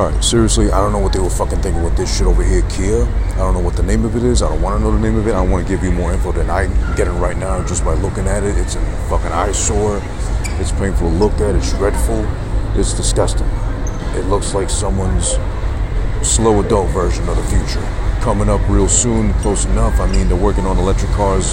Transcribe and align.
Alright, 0.00 0.24
seriously, 0.24 0.72
I 0.72 0.80
don't 0.80 0.92
know 0.92 0.98
what 0.98 1.12
they 1.12 1.18
were 1.18 1.28
fucking 1.28 1.60
thinking 1.60 1.82
with 1.82 1.94
this 1.94 2.16
shit 2.16 2.26
over 2.26 2.42
here, 2.42 2.62
Kia. 2.70 3.04
I 3.04 3.36
don't 3.36 3.52
know 3.52 3.60
what 3.60 3.76
the 3.76 3.82
name 3.82 4.06
of 4.06 4.16
it 4.16 4.22
is. 4.22 4.40
I 4.40 4.48
don't 4.48 4.62
want 4.62 4.78
to 4.78 4.82
know 4.82 4.92
the 4.92 4.98
name 4.98 5.16
of 5.16 5.28
it. 5.28 5.34
I 5.34 5.42
want 5.42 5.66
to 5.66 5.70
give 5.70 5.84
you 5.84 5.92
more 5.92 6.10
info 6.10 6.32
than 6.32 6.48
I 6.48 6.62
am 6.62 6.96
getting 6.96 7.18
right 7.18 7.36
now 7.36 7.62
just 7.66 7.84
by 7.84 7.92
looking 7.92 8.26
at 8.26 8.42
it. 8.42 8.56
It's 8.56 8.76
a 8.76 8.80
fucking 9.10 9.30
eyesore. 9.30 10.00
It's 10.58 10.72
painful 10.72 11.10
to 11.10 11.16
look 11.16 11.34
at. 11.42 11.54
It's 11.54 11.74
dreadful. 11.74 12.24
It's 12.80 12.94
disgusting. 12.94 13.46
It 14.16 14.24
looks 14.24 14.54
like 14.54 14.70
someone's 14.70 15.36
slow 16.26 16.60
adult 16.60 16.88
version 16.92 17.28
of 17.28 17.36
the 17.36 17.44
future. 17.44 17.86
Coming 18.22 18.48
up 18.48 18.66
real 18.70 18.88
soon, 18.88 19.34
close 19.42 19.66
enough. 19.66 20.00
I 20.00 20.10
mean, 20.10 20.28
they're 20.28 20.42
working 20.42 20.64
on 20.64 20.78
electric 20.78 21.10
cars, 21.10 21.52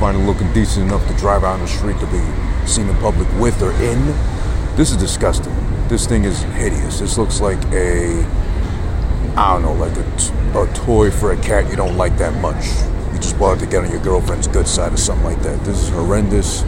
finally 0.00 0.24
looking 0.24 0.50
decent 0.54 0.86
enough 0.86 1.06
to 1.08 1.14
drive 1.18 1.44
out 1.44 1.56
in 1.56 1.60
the 1.60 1.68
street 1.68 2.00
to 2.00 2.06
be 2.06 2.66
seen 2.66 2.88
in 2.88 2.96
public 2.96 3.28
with 3.38 3.60
or 3.60 3.72
in. 3.72 4.06
This 4.74 4.90
is 4.90 4.96
disgusting. 4.96 5.52
This 5.88 6.06
thing 6.06 6.24
is 6.24 6.42
hideous. 6.42 7.00
This 7.00 7.18
looks 7.18 7.40
like 7.40 7.62
a, 7.66 8.24
I 9.36 9.52
don't 9.52 9.62
know, 9.62 9.74
like 9.74 9.96
a, 9.96 10.58
a 10.58 10.72
toy 10.74 11.10
for 11.10 11.32
a 11.32 11.36
cat 11.42 11.70
you 11.70 11.76
don't 11.76 11.96
like 11.98 12.16
that 12.18 12.40
much. 12.40 12.64
You 13.12 13.18
just 13.20 13.38
bought 13.38 13.58
it 13.58 13.60
to 13.60 13.66
get 13.66 13.84
on 13.84 13.90
your 13.90 14.02
girlfriend's 14.02 14.48
good 14.48 14.66
side 14.66 14.94
or 14.94 14.96
something 14.96 15.26
like 15.26 15.42
that. 15.42 15.62
This 15.64 15.82
is 15.82 15.90
horrendous. 15.90 16.62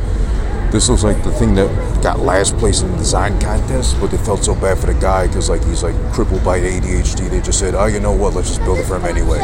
This 0.70 0.90
looks 0.90 1.02
like 1.02 1.22
the 1.24 1.32
thing 1.32 1.54
that 1.54 2.02
got 2.02 2.20
last 2.20 2.56
place 2.58 2.82
in 2.82 2.92
the 2.92 2.98
design 2.98 3.40
contest, 3.40 3.96
but 4.00 4.10
they 4.10 4.18
felt 4.18 4.44
so 4.44 4.54
bad 4.54 4.78
for 4.78 4.86
the 4.86 5.00
guy 5.00 5.26
because 5.26 5.48
like 5.48 5.64
he's 5.64 5.82
like 5.82 5.94
crippled 6.12 6.44
by 6.44 6.60
ADHD. 6.60 7.30
They 7.30 7.40
just 7.40 7.58
said, 7.58 7.74
oh, 7.74 7.86
you 7.86 8.00
know 8.00 8.12
what? 8.12 8.34
Let's 8.34 8.48
just 8.48 8.60
build 8.60 8.78
it 8.78 8.84
for 8.84 8.96
him 8.96 9.06
anyway. 9.06 9.38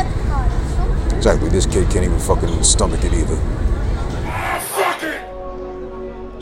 Exactly. 1.16 1.48
This 1.48 1.64
kid 1.64 1.90
can't 1.90 2.04
even 2.04 2.18
fucking 2.18 2.62
stomach 2.62 3.04
it 3.04 3.14
either. 3.14 3.36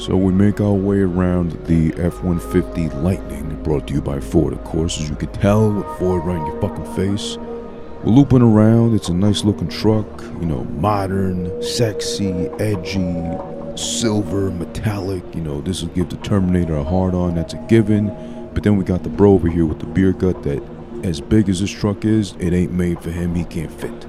So 0.01 0.17
we 0.17 0.33
make 0.33 0.63
our 0.63 0.73
way 0.73 1.01
around 1.01 1.53
the 1.67 1.93
F-150 2.03 3.03
Lightning, 3.03 3.63
brought 3.63 3.87
to 3.89 3.93
you 3.93 4.01
by 4.01 4.19
Ford, 4.19 4.55
of 4.55 4.65
course, 4.65 4.99
as 4.99 5.11
you 5.11 5.15
can 5.15 5.31
tell 5.31 5.71
with 5.71 5.85
Ford 5.99 6.25
right 6.25 6.39
in 6.39 6.47
your 6.47 6.59
fucking 6.59 6.95
face. 6.95 7.37
We're 7.37 8.13
looping 8.13 8.41
around. 8.41 8.95
It's 8.95 9.11
a 9.11 9.13
nice 9.13 9.45
looking 9.45 9.69
truck, 9.69 10.07
you 10.23 10.47
know, 10.47 10.65
modern, 10.65 11.63
sexy, 11.63 12.33
edgy, 12.59 13.31
silver, 13.77 14.51
metallic. 14.51 15.23
You 15.35 15.43
know, 15.43 15.61
this 15.61 15.83
will 15.83 15.91
give 15.91 16.09
the 16.09 16.17
Terminator 16.17 16.77
a 16.77 16.85
hard 16.85 17.13
on. 17.13 17.35
That's 17.35 17.53
a 17.53 17.59
given. 17.69 18.07
But 18.55 18.63
then 18.63 18.79
we 18.79 18.85
got 18.85 19.03
the 19.03 19.11
bro 19.11 19.33
over 19.33 19.51
here 19.51 19.67
with 19.67 19.81
the 19.81 19.87
beer 19.87 20.13
gut 20.13 20.43
that, 20.45 20.63
as 21.05 21.21
big 21.21 21.51
as 21.51 21.61
this 21.61 21.71
truck 21.71 22.07
is, 22.07 22.33
it 22.39 22.55
ain't 22.55 22.73
made 22.73 23.03
for 23.03 23.11
him. 23.11 23.35
He 23.35 23.45
can't 23.45 23.71
fit. 23.71 24.07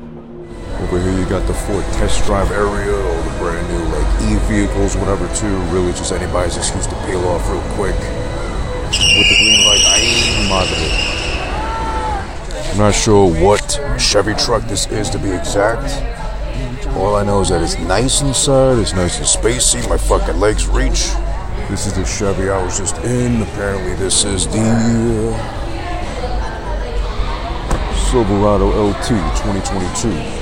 Over 0.79 1.01
here 1.01 1.19
you 1.19 1.25
got 1.27 1.45
the 1.47 1.53
Ford 1.53 1.83
test 1.95 2.23
drive 2.25 2.49
area, 2.51 3.20
brand 3.41 3.67
new 3.67 3.83
like 3.89 4.07
e-vehicles, 4.29 4.95
whatever 4.95 5.27
too. 5.35 5.57
Really 5.73 5.91
just 5.93 6.11
anybody's 6.11 6.57
excuse 6.57 6.85
to 6.85 6.95
peel 7.05 7.25
off 7.25 7.49
real 7.49 7.61
quick. 7.73 7.97
With 7.97 9.27
the 9.29 9.35
green 9.41 9.65
light, 9.65 9.81
I 9.83 9.99
madre. 10.47 10.85
I'm 12.71 12.77
not 12.77 12.93
sure 12.93 13.25
what 13.43 13.81
Chevy 13.99 14.35
truck 14.35 14.63
this 14.65 14.85
is 14.91 15.09
to 15.09 15.17
be 15.17 15.31
exact. 15.31 15.91
All 16.95 17.15
I 17.15 17.23
know 17.23 17.41
is 17.41 17.49
that 17.49 17.63
it's 17.63 17.79
nice 17.79 18.21
inside, 18.21 18.77
it's 18.77 18.93
nice 18.93 19.17
and 19.17 19.25
spacey, 19.25 19.87
my 19.89 19.97
fucking 19.97 20.39
legs 20.39 20.67
reach. 20.67 21.09
This 21.67 21.87
is 21.87 21.93
the 21.93 22.05
Chevy 22.05 22.49
I 22.49 22.63
was 22.63 22.77
just 22.77 22.97
in. 23.03 23.41
Apparently 23.41 23.95
this 23.95 24.23
is 24.23 24.45
the 24.47 24.61
uh, 24.61 25.33
Silverado 28.11 28.67
LT 28.89 29.07
2022 29.07 30.40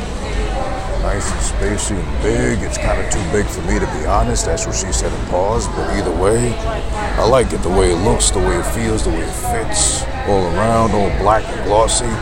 nice 1.13 1.31
and 1.31 1.41
spacey 1.41 1.97
and 1.97 2.23
big. 2.23 2.61
It's 2.61 2.77
kind 2.77 3.02
of 3.02 3.11
too 3.11 3.23
big 3.31 3.45
for 3.47 3.61
me 3.61 3.79
to 3.79 3.88
be 3.97 4.05
honest. 4.05 4.45
That's 4.45 4.65
what 4.67 4.75
she 4.75 4.91
said 4.91 5.11
in 5.11 5.25
pause. 5.27 5.67
But 5.69 5.89
either 5.97 6.16
way, 6.16 6.53
I 6.53 7.25
like 7.27 7.51
it. 7.51 7.63
The 7.63 7.69
way 7.69 7.91
it 7.91 8.01
looks, 8.03 8.29
the 8.29 8.39
way 8.39 8.55
it 8.57 8.66
feels, 8.77 9.05
the 9.05 9.09
way 9.09 9.23
it 9.23 9.38
fits. 9.49 10.03
All 10.29 10.45
around, 10.53 10.91
all 10.91 11.09
black 11.19 11.43
and 11.45 11.66
glossy. 11.66 12.13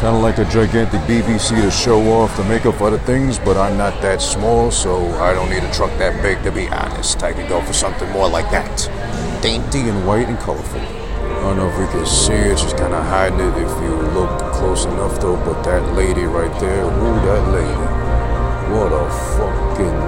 Kind 0.00 0.16
of 0.16 0.22
like 0.22 0.38
a 0.38 0.46
gigantic 0.46 1.00
BBC 1.02 1.60
to 1.60 1.70
show 1.70 2.00
off 2.18 2.34
to 2.36 2.44
make 2.44 2.64
up 2.64 2.76
for 2.76 2.88
other 2.88 2.98
things, 2.98 3.38
but 3.38 3.56
I'm 3.56 3.76
not 3.76 4.00
that 4.02 4.22
small, 4.22 4.70
so 4.70 5.08
I 5.20 5.34
don't 5.34 5.50
need 5.50 5.64
a 5.64 5.72
truck 5.72 5.90
that 5.98 6.22
big 6.22 6.42
to 6.44 6.52
be 6.52 6.68
honest. 6.68 7.22
I 7.22 7.32
could 7.32 7.48
go 7.48 7.60
for 7.62 7.72
something 7.72 8.10
more 8.10 8.28
like 8.28 8.50
that. 8.50 8.76
Dainty 9.42 9.80
and 9.88 10.06
white 10.06 10.28
and 10.28 10.38
colorful. 10.38 10.80
I 10.80 11.40
don't 11.50 11.58
know 11.58 11.68
if 11.68 11.78
we 11.78 11.86
can 11.92 12.06
see 12.06 12.32
it, 12.32 12.56
just 12.56 12.76
kind 12.76 12.94
of 12.94 13.04
hiding 13.04 13.40
it 13.40 13.56
if 13.56 13.72
you 13.82 13.94
look 14.18 14.38
close 14.54 14.84
enough 14.86 15.20
though, 15.20 15.36
but 15.36 15.62
that 15.64 15.82
lady 15.94 16.24
right 16.24 16.54
there, 16.60 16.84
ooh, 16.84 17.20
that 17.28 17.44
lady. 17.52 18.05
What 18.66 18.92
a 18.92 19.06
fucking 19.38 19.98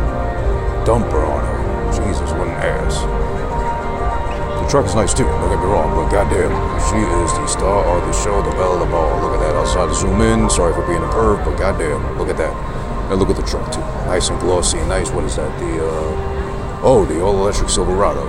dumper 0.85 1.23
on 1.23 1.45
her. 1.47 1.59
Jesus, 1.93 2.31
what 2.33 2.49
an 2.49 2.59
ass. 2.59 3.01
The 4.63 4.69
truck 4.69 4.87
is 4.87 4.95
nice 4.95 5.15
too, 5.15 5.25
don't 5.25 5.49
get 5.49 5.61
me 5.61 5.67
wrong, 5.67 5.95
but 5.95 6.11
goddamn, 6.11 6.51
she 6.91 6.99
is 6.99 7.33
the 7.33 7.47
star 7.47 7.85
of 7.85 8.05
the 8.07 8.13
show, 8.13 8.43
the 8.43 8.51
belle 8.51 8.75
of 8.75 8.81
the 8.81 8.87
ball. 8.87 9.21
Look 9.23 9.35
at 9.35 9.41
that. 9.41 9.55
I'll 9.55 9.73
try 9.73 9.87
to 9.87 9.95
zoom 9.95 10.21
in. 10.21 10.51
Sorry 10.51 10.75
for 10.75 10.87
being 10.87 11.03
a 11.03 11.09
perv, 11.09 11.45
but 11.45 11.57
goddamn, 11.57 12.19
look 12.19 12.29
at 12.29 12.37
that. 12.37 12.53
And 13.11 13.19
look 13.19 13.31
at 13.31 13.37
the 13.37 13.43
truck 13.43 13.73
too. 13.73 13.81
Nice 14.11 14.29
and 14.29 14.39
glossy 14.41 14.79
and 14.79 14.89
nice. 14.89 15.11
What 15.11 15.25
is 15.25 15.37
that? 15.37 15.59
The 15.61 15.87
uh 15.87 16.83
oh, 16.83 17.07
the 17.09 17.23
all-electric 17.23 17.71
Silverado. 17.71 18.27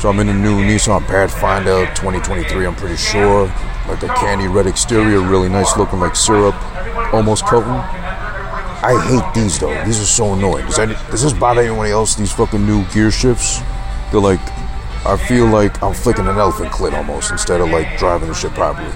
So 0.00 0.10
I'm 0.10 0.20
in 0.20 0.26
the 0.26 0.34
new 0.34 0.62
Nissan 0.64 1.06
Pathfinder 1.06 1.86
2023. 1.94 2.66
I'm 2.66 2.74
pretty 2.74 2.96
sure. 2.96 3.46
Like 3.88 4.02
a 4.02 4.08
candy 4.08 4.48
red 4.48 4.66
exterior, 4.66 5.20
really 5.20 5.48
nice 5.48 5.76
looking, 5.76 6.00
like 6.00 6.16
syrup, 6.16 6.54
almost 7.14 7.46
coating. 7.46 7.80
I 8.82 9.00
hate 9.08 9.40
these 9.40 9.58
though. 9.58 9.84
These 9.84 10.00
are 10.00 10.04
so 10.04 10.34
annoying. 10.34 10.66
Does, 10.66 10.76
does 10.76 11.22
this 11.22 11.32
bother 11.32 11.62
anyone 11.62 11.86
else? 11.86 12.14
These 12.14 12.32
fucking 12.32 12.64
new 12.64 12.84
gear 12.88 13.10
shifts. 13.10 13.60
They're 14.10 14.20
like, 14.20 14.40
I 15.06 15.16
feel 15.16 15.46
like 15.46 15.82
I'm 15.82 15.94
flicking 15.94 16.26
an 16.26 16.36
elephant 16.36 16.70
clit 16.72 16.92
almost 16.92 17.30
instead 17.30 17.60
of 17.60 17.70
like 17.70 17.98
driving 17.98 18.28
the 18.28 18.34
shit 18.34 18.52
properly. 18.52 18.92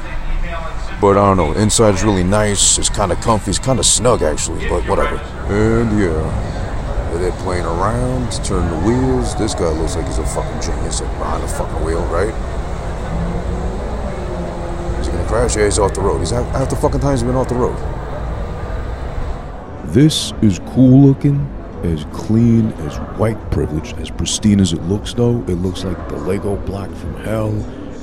But 1.00 1.16
I 1.16 1.34
don't 1.34 1.36
know. 1.38 1.52
Inside 1.52 1.94
is 1.94 2.02
really 2.04 2.24
nice. 2.24 2.78
It's 2.78 2.91
kind 2.91 3.10
of 3.10 3.20
comfy. 3.20 3.50
It's 3.50 3.58
kind 3.58 3.78
of 3.78 3.86
snug 3.86 4.22
actually. 4.22 4.68
But 4.68 4.86
whatever. 4.86 5.16
And 5.48 5.98
yeah, 5.98 7.16
they're 7.18 7.32
playing 7.42 7.64
around, 7.64 8.32
turning 8.44 8.70
the 8.70 8.86
wheels. 8.86 9.34
This 9.36 9.54
guy 9.54 9.70
looks 9.70 9.97
like 9.97 10.06
he's 10.06 10.18
a 10.18 10.26
fucking 10.26 10.60
genius 10.60 11.00
at 11.00 11.08
behind 11.18 11.42
the 11.42 11.48
fucking 11.48 11.84
wheel, 11.84 12.04
right? 12.06 12.34
Is 15.00 15.06
he 15.06 15.12
gonna 15.12 15.26
crash? 15.26 15.56
Yeah, 15.56 15.64
he's 15.64 15.78
off 15.78 15.94
the 15.94 16.00
road. 16.00 16.18
He's 16.18 16.30
half, 16.30 16.47
half 16.52 16.68
the 16.68 16.76
fucking 16.76 17.00
time 17.00 17.12
he's 17.12 17.22
been 17.22 17.34
off 17.34 17.48
the 17.48 17.54
road. 17.54 17.99
This 19.90 20.32
is 20.40 20.60
cool 20.68 21.02
looking, 21.02 21.40
as 21.82 22.04
clean, 22.12 22.68
as 22.72 22.96
white 23.18 23.50
privilege, 23.50 23.92
as 23.94 24.08
pristine 24.08 24.60
as 24.60 24.72
it 24.72 24.80
looks, 24.82 25.14
though. 25.14 25.42
It 25.48 25.56
looks 25.56 25.82
like 25.82 26.08
the 26.08 26.16
Lego 26.16 26.54
block 26.54 26.94
from 26.94 27.16
hell, 27.16 27.52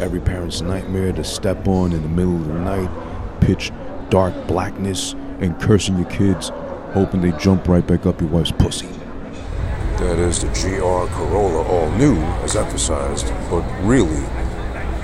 every 0.01 0.19
parent's 0.19 0.59
nightmare 0.59 1.13
to 1.13 1.23
step 1.23 1.65
on 1.65 1.93
in 1.93 2.01
the 2.01 2.09
middle 2.09 2.35
of 2.35 2.45
the 2.45 2.59
night, 2.59 2.89
pitch 3.39 3.71
dark 4.09 4.33
blackness, 4.47 5.13
and 5.39 5.57
cursing 5.61 5.95
your 5.97 6.09
kids, 6.09 6.49
hoping 6.91 7.21
they 7.21 7.31
jump 7.37 7.69
right 7.69 7.87
back 7.87 8.05
up 8.05 8.19
your 8.19 8.31
wife's 8.31 8.51
pussy. 8.51 8.89
That 9.95 10.19
is 10.19 10.41
the 10.41 10.47
GR 10.47 11.09
Corolla, 11.13 11.63
all 11.69 11.89
new, 11.91 12.17
as 12.43 12.57
emphasized, 12.57 13.31
but 13.49 13.63
really, 13.83 14.25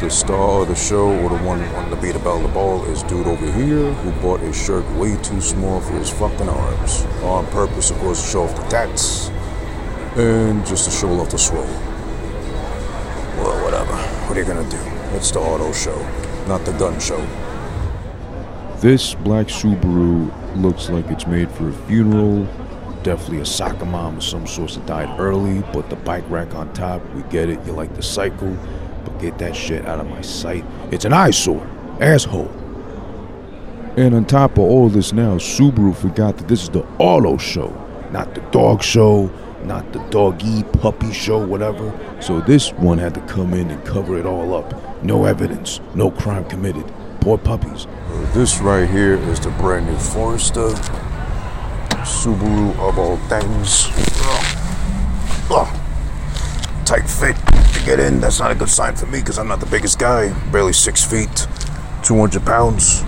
the 0.04 0.10
star 0.10 0.64
of 0.64 0.68
the 0.68 0.76
show 0.76 1.18
or 1.22 1.30
the 1.30 1.38
one 1.46 1.62
on 1.62 1.90
the 1.90 1.96
belle 1.96 2.36
of 2.36 2.44
the 2.44 2.50
ball 2.50 2.84
is 2.88 3.04
dude 3.04 3.26
over 3.26 3.50
here 3.54 3.90
who 3.94 4.12
bought 4.22 4.42
a 4.42 4.52
shirt 4.52 4.86
way 4.98 5.16
too 5.24 5.40
small 5.40 5.80
for 5.80 5.94
his 5.94 6.10
fucking 6.10 6.50
arms. 6.50 7.06
On 7.24 7.46
purpose, 7.48 7.90
of 7.90 7.98
course, 8.00 8.22
to 8.22 8.28
show 8.28 8.44
off 8.44 8.54
the 8.54 8.64
tats 8.64 9.30
and 10.18 10.66
just 10.66 10.84
to 10.86 10.92
show 10.92 11.08
off 11.22 11.30
the 11.30 11.38
swole. 11.38 11.64
Well, 13.38 13.64
whatever. 13.64 13.96
What 14.28 14.38
are 14.38 14.42
you 14.42 14.46
gonna 14.46 14.70
do? 14.70 15.16
It's 15.16 15.32
the 15.32 15.40
auto 15.40 15.72
show, 15.72 15.98
not 16.50 16.66
the 16.66 16.74
gun 16.74 17.00
show. 17.00 17.26
This 18.82 19.16
black 19.16 19.48
Subaru 19.48 20.30
looks 20.62 20.90
like 20.90 21.10
it's 21.12 21.28
made 21.28 21.50
for 21.50 21.70
a 21.70 21.74
funeral. 21.88 22.46
Definitely 23.04 23.40
a 23.40 23.46
soccer 23.46 23.86
mom 23.86 24.18
of 24.18 24.24
some 24.24 24.48
sort 24.48 24.72
that 24.72 24.86
died 24.86 25.18
early, 25.18 25.62
but 25.72 25.90
the 25.90 25.96
bike 25.96 26.30
rack 26.30 26.56
on 26.56 26.74
top, 26.74 27.02
we 27.14 27.22
get 27.24 27.50
it. 27.50 27.66
You 27.66 27.72
like 27.72 27.96
the 27.96 28.04
cycle, 28.04 28.58
get 29.24 29.38
that 29.40 29.56
shit 29.56 29.86
out 29.86 30.00
of 30.00 30.10
my 30.10 30.22
sight. 30.22 30.66
It's 30.92 31.06
an 31.06 31.14
eyesore, 31.14 31.66
asshole. 32.02 32.52
And 33.96 34.14
on 34.14 34.26
top 34.26 34.54
of 34.54 34.60
all 34.60 34.90
this 34.90 35.14
now, 35.14 35.36
Subaru 35.36 35.96
forgot 35.96 36.38
that 36.38 36.48
this 36.48 36.64
is 36.64 36.70
the 36.70 36.86
auto 36.98 37.38
show, 37.38 37.70
not 38.12 38.36
the 38.36 38.42
dog 38.52 38.84
show, 38.84 39.32
not 39.64 39.94
the 39.94 40.00
doggy 40.10 40.64
puppy 40.82 41.14
show, 41.14 41.46
whatever. 41.46 41.94
So 42.20 42.42
this 42.42 42.74
one 42.74 42.98
had 42.98 43.14
to 43.14 43.22
come 43.22 43.54
in 43.54 43.70
and 43.72 43.86
cover 43.86 44.18
it 44.18 44.26
all 44.26 44.54
up. 44.54 45.04
No 45.04 45.26
evidence, 45.26 45.80
no 45.96 46.12
crime 46.12 46.46
committed. 46.46 46.86
Poor 47.22 47.38
puppies. 47.38 47.86
Uh, 47.86 48.32
this 48.34 48.60
right 48.60 48.90
here 48.90 49.14
is 49.14 49.40
the 49.40 49.52
brand 49.52 49.86
new 49.86 49.98
Forester. 49.98 50.70
Subaru 52.04 52.72
of 52.80 53.00
all 53.00 53.18
things. 53.30 53.88
Ugh. 54.26 55.52
Ugh. 55.52 55.80
Tight 56.86 57.10
fit 57.10 57.63
get 57.84 58.00
in. 58.00 58.20
That's 58.20 58.40
not 58.40 58.52
a 58.52 58.56
good 58.56 58.70
sign 58.70 58.96
for 58.96 59.06
me 59.06 59.20
because 59.20 59.38
I'm 59.38 59.48
not 59.48 59.60
the 59.60 59.66
biggest 59.66 60.00
guy. 60.00 60.34
Barely 60.52 60.74
six 60.74 61.04
feet, 61.04 61.48
200 62.04 62.44
pounds. 62.46 63.04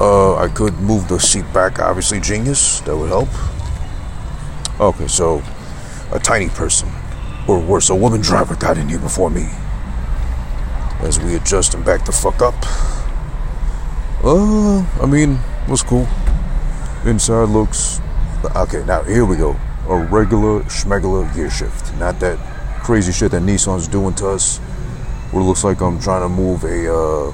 Uh, 0.00 0.36
I 0.36 0.48
could 0.48 0.74
move 0.80 1.08
the 1.08 1.18
seat 1.18 1.44
back, 1.52 1.78
obviously, 1.78 2.20
genius. 2.20 2.80
That 2.80 2.96
would 2.96 3.08
help. 3.08 3.28
Okay, 4.80 5.06
so 5.06 5.42
a 6.12 6.18
tiny 6.18 6.48
person, 6.48 6.90
or 7.46 7.58
worse, 7.60 7.90
a 7.90 7.94
woman 7.94 8.20
driver 8.20 8.56
got 8.56 8.78
in 8.78 8.88
here 8.88 8.98
before 8.98 9.30
me. 9.30 9.48
as 11.00 11.18
we 11.18 11.34
adjust 11.34 11.74
and 11.74 11.84
back 11.84 12.04
the 12.04 12.12
fuck 12.12 12.40
up. 12.40 12.54
Uh, 14.24 14.80
I 15.02 15.06
mean, 15.06 15.38
was 15.68 15.82
cool. 15.82 16.06
Inside 17.04 17.48
looks 17.48 18.00
okay. 18.56 18.84
Now 18.84 19.02
here 19.02 19.24
we 19.24 19.36
go. 19.36 19.56
A 19.88 19.96
regular 19.96 20.60
schmegular 20.64 21.32
gear 21.34 21.50
shift, 21.50 21.92
not 21.98 22.20
that 22.20 22.38
crazy 22.82 23.12
shit 23.12 23.30
that 23.32 23.42
Nissan's 23.42 23.88
doing 23.88 24.14
to 24.16 24.28
us. 24.28 24.58
Where 25.30 25.42
it 25.42 25.46
looks 25.46 25.64
like 25.64 25.80
I'm 25.80 25.98
trying 25.98 26.22
to 26.22 26.28
move 26.28 26.64
a 26.64 26.92
uh, 26.92 27.32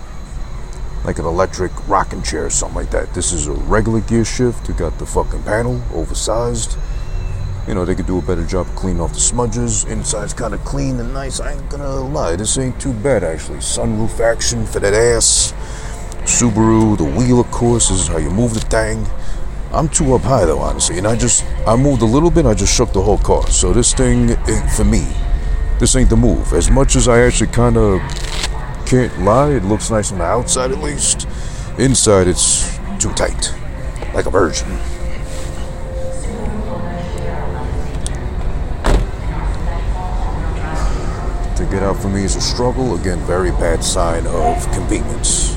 like 1.05 1.19
an 1.19 1.25
electric 1.25 1.73
rocking 1.89 2.23
chair 2.23 2.47
or 2.47 2.50
something 2.50 2.77
like 2.77 2.91
that. 2.91 3.15
This 3.15 3.33
is 3.33 3.47
a 3.47 3.53
regular 3.53 4.00
gear 4.00 4.25
shift. 4.25 4.69
You 4.69 4.75
got 4.75 4.99
the 4.99 5.06
fucking 5.06 5.43
panel 5.45 5.83
oversized. 5.93 6.77
You 7.67 7.75
know, 7.75 7.85
they 7.85 7.95
could 7.95 8.06
do 8.06 8.19
a 8.19 8.23
better 8.23 8.47
job 8.47 8.67
of 8.67 8.75
cleaning 8.77 9.03
off 9.03 9.12
the 9.12 9.21
smudges. 9.21 9.85
Inside's 9.85 10.33
kind 10.33 10.55
of 10.55 10.65
clean 10.65 11.00
and 11.00 11.12
nice. 11.12 11.39
I 11.41 11.53
ain't 11.53 11.69
gonna 11.69 12.01
lie, 12.01 12.37
this 12.37 12.56
ain't 12.56 12.81
too 12.81 12.94
bad 12.94 13.23
actually. 13.23 13.59
Sunroof 13.59 14.21
action 14.21 14.65
for 14.65 14.81
that 14.81 14.94
ass. 14.94 15.53
Subaru, 16.23 16.97
the 16.97 17.05
wheel, 17.05 17.41
of 17.41 17.51
course, 17.51 17.91
is 17.91 18.06
how 18.06 18.19
you 18.19 18.31
move 18.31 18.55
the 18.55 18.61
thing. 18.61 19.06
I'm 19.73 19.89
too 19.89 20.15
up 20.15 20.23
high 20.23 20.47
though, 20.47 20.61
honestly, 20.61 20.97
and 20.97 21.06
I 21.06 21.17
just 21.17 21.44
I 21.67 21.77
moved 21.77 22.01
a 22.01 22.06
little 22.06 22.31
bit. 22.31 22.47
I 22.47 22.55
just 22.55 22.75
shook 22.75 22.93
the 22.93 23.03
whole 23.03 23.19
car. 23.19 23.47
So 23.49 23.73
this 23.73 23.93
thing, 23.93 24.31
it, 24.31 24.71
for 24.71 24.85
me, 24.85 25.06
this 25.79 25.95
ain't 25.97 26.11
the 26.11 26.17
move. 26.17 26.53
As 26.53 26.71
much 26.71 26.97
as 26.97 27.09
I 27.09 27.21
actually 27.21 27.51
kind 27.51 27.77
of 27.77 28.01
can't 28.87 29.17
lie, 29.21 29.51
it 29.51 29.65
looks 29.65 29.91
nice 29.91 30.11
on 30.13 30.19
the 30.19 30.25
outside 30.25 30.71
at 30.71 30.79
least. 30.79 31.29
Inside, 31.79 32.27
it's 32.27 32.79
too 32.99 33.13
tight, 33.13 33.55
like 34.13 34.27
a 34.27 34.31
virgin. 34.31 34.67
To 41.57 41.65
get 41.65 41.83
out 41.83 41.97
for 42.01 42.09
me 42.09 42.25
is 42.25 42.37
a 42.37 42.41
struggle. 42.41 42.95
Again, 42.95 43.19
very 43.27 43.51
bad 43.51 43.85
sign 43.85 44.27
of 44.27 44.65
convenience. 44.73 45.57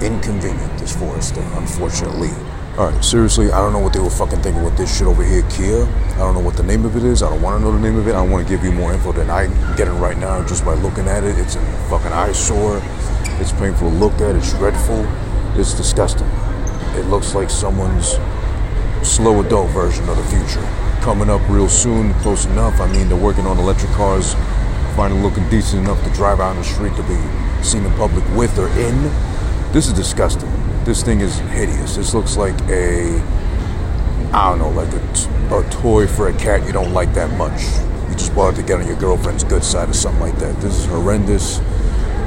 Inconvenient, 0.00 0.78
this 0.78 0.96
Forester, 0.96 1.42
unfortunately. 1.54 2.30
Alright, 2.78 3.04
seriously, 3.04 3.50
I 3.50 3.58
don't 3.58 3.72
know 3.72 3.80
what 3.80 3.92
they 3.92 3.98
were 3.98 4.08
fucking 4.08 4.40
thinking 4.40 4.62
with 4.62 4.76
this 4.76 4.96
shit 4.96 5.08
over 5.08 5.24
here, 5.24 5.42
Kia. 5.50 5.84
I 5.84 6.18
don't 6.18 6.34
know 6.34 6.40
what 6.40 6.56
the 6.56 6.62
name 6.62 6.84
of 6.84 6.94
it 6.94 7.02
is. 7.02 7.24
I 7.24 7.28
don't 7.28 7.42
want 7.42 7.58
to 7.58 7.64
know 7.64 7.72
the 7.72 7.80
name 7.80 7.96
of 7.96 8.06
it. 8.06 8.14
I 8.14 8.22
want 8.22 8.46
to 8.46 8.54
give 8.54 8.62
you 8.62 8.70
more 8.70 8.92
info 8.92 9.10
than 9.10 9.28
I'm 9.28 9.50
getting 9.74 9.98
right 9.98 10.16
now 10.16 10.46
just 10.46 10.64
by 10.64 10.74
looking 10.74 11.08
at 11.08 11.24
it. 11.24 11.36
It's 11.40 11.56
a 11.56 11.60
fucking 11.90 12.12
eyesore. 12.12 12.80
It's 13.40 13.50
painful 13.50 13.90
to 13.90 13.96
look 13.96 14.12
at. 14.20 14.36
It's 14.36 14.52
dreadful. 14.52 15.04
It's 15.58 15.74
disgusting. 15.74 16.28
It 16.94 17.06
looks 17.06 17.34
like 17.34 17.50
someone's 17.50 18.16
slow 19.02 19.40
adult 19.44 19.70
version 19.70 20.08
of 20.08 20.16
the 20.16 20.22
future. 20.26 20.62
Coming 21.02 21.30
up 21.30 21.42
real 21.48 21.68
soon, 21.68 22.14
close 22.22 22.44
enough. 22.44 22.80
I 22.80 22.86
mean, 22.92 23.08
they're 23.08 23.18
working 23.18 23.44
on 23.44 23.58
electric 23.58 23.90
cars, 23.94 24.34
finally 24.94 25.20
looking 25.20 25.48
decent 25.50 25.82
enough 25.82 26.00
to 26.04 26.10
drive 26.10 26.38
out 26.38 26.50
on 26.50 26.56
the 26.58 26.62
street 26.62 26.94
to 26.94 27.02
be 27.02 27.18
seen 27.60 27.84
in 27.84 27.92
public 27.94 28.24
with 28.36 28.56
or 28.56 28.68
in. 28.78 29.02
This 29.72 29.88
is 29.88 29.94
disgusting. 29.94 30.67
This 30.88 31.02
thing 31.02 31.20
is 31.20 31.38
hideous. 31.38 31.96
This 31.96 32.14
looks 32.14 32.38
like 32.38 32.58
a, 32.62 33.20
I 34.32 34.48
don't 34.48 34.58
know, 34.58 34.70
like 34.70 34.88
a, 34.88 35.12
t- 35.12 35.28
a 35.50 35.62
toy 35.82 36.06
for 36.06 36.28
a 36.28 36.32
cat 36.38 36.66
you 36.66 36.72
don't 36.72 36.94
like 36.94 37.12
that 37.12 37.30
much. 37.36 37.60
You 38.08 38.14
just 38.16 38.34
bought 38.34 38.54
it 38.54 38.56
to 38.56 38.62
get 38.62 38.80
on 38.80 38.86
your 38.86 38.96
girlfriend's 38.96 39.44
good 39.44 39.62
side 39.62 39.90
or 39.90 39.92
something 39.92 40.22
like 40.22 40.38
that. 40.38 40.58
This 40.62 40.78
is 40.78 40.86
horrendous. 40.86 41.58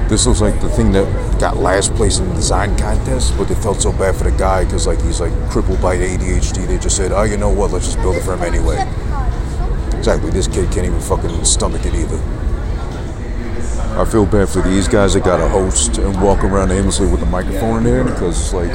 This 0.10 0.28
looks 0.28 0.42
like 0.42 0.62
the 0.62 0.69
thing 0.69 0.92
that 0.92 1.40
got 1.40 1.58
last 1.58 1.92
place 1.96 2.19
in 2.19 2.30
the 2.30 2.36
design 2.36 2.78
contest, 2.78 3.36
but 3.36 3.46
they 3.46 3.56
felt 3.56 3.81
so 3.81 3.92
bad 3.94 4.16
for 4.16 4.25
the 4.25 4.38
guy 4.38 4.63
because 4.63 4.86
like 4.86 5.02
he's 5.02 5.19
like 5.19 5.34
crippled 5.50 5.81
by 5.81 5.98
ADHD. 5.98 6.68
They 6.68 6.78
just 6.78 6.96
said, 6.96 7.12
oh, 7.12 7.24
you 7.24 7.38
know 7.38 7.50
what? 7.50 7.72
Let's 7.72 7.86
just 7.86 7.98
build 7.98 8.16
it 8.16 8.22
for 8.22 8.36
him 8.36 8.44
anyway. 8.44 8.78
Exactly. 9.98 10.30
This 10.30 10.48
kid 10.48 10.72
can't 10.72 10.86
even 10.86 11.02
fucking 11.02 11.46
stomach 11.46 11.84
it 11.88 11.96
either. 11.96 12.50
I 13.93 14.05
feel 14.05 14.25
bad 14.25 14.47
for 14.47 14.61
these 14.61 14.88
guys 14.88 15.13
that 15.13 15.23
got 15.23 15.38
to 15.38 15.49
host 15.49 15.97
and 15.97 16.19
walk 16.21 16.43
around 16.43 16.71
aimlessly 16.71 17.07
with 17.07 17.21
a 17.21 17.25
microphone 17.25 17.79
in 17.79 17.83
there 17.83 18.03
because 18.03 18.39
it's 18.39 18.53
like 18.53 18.71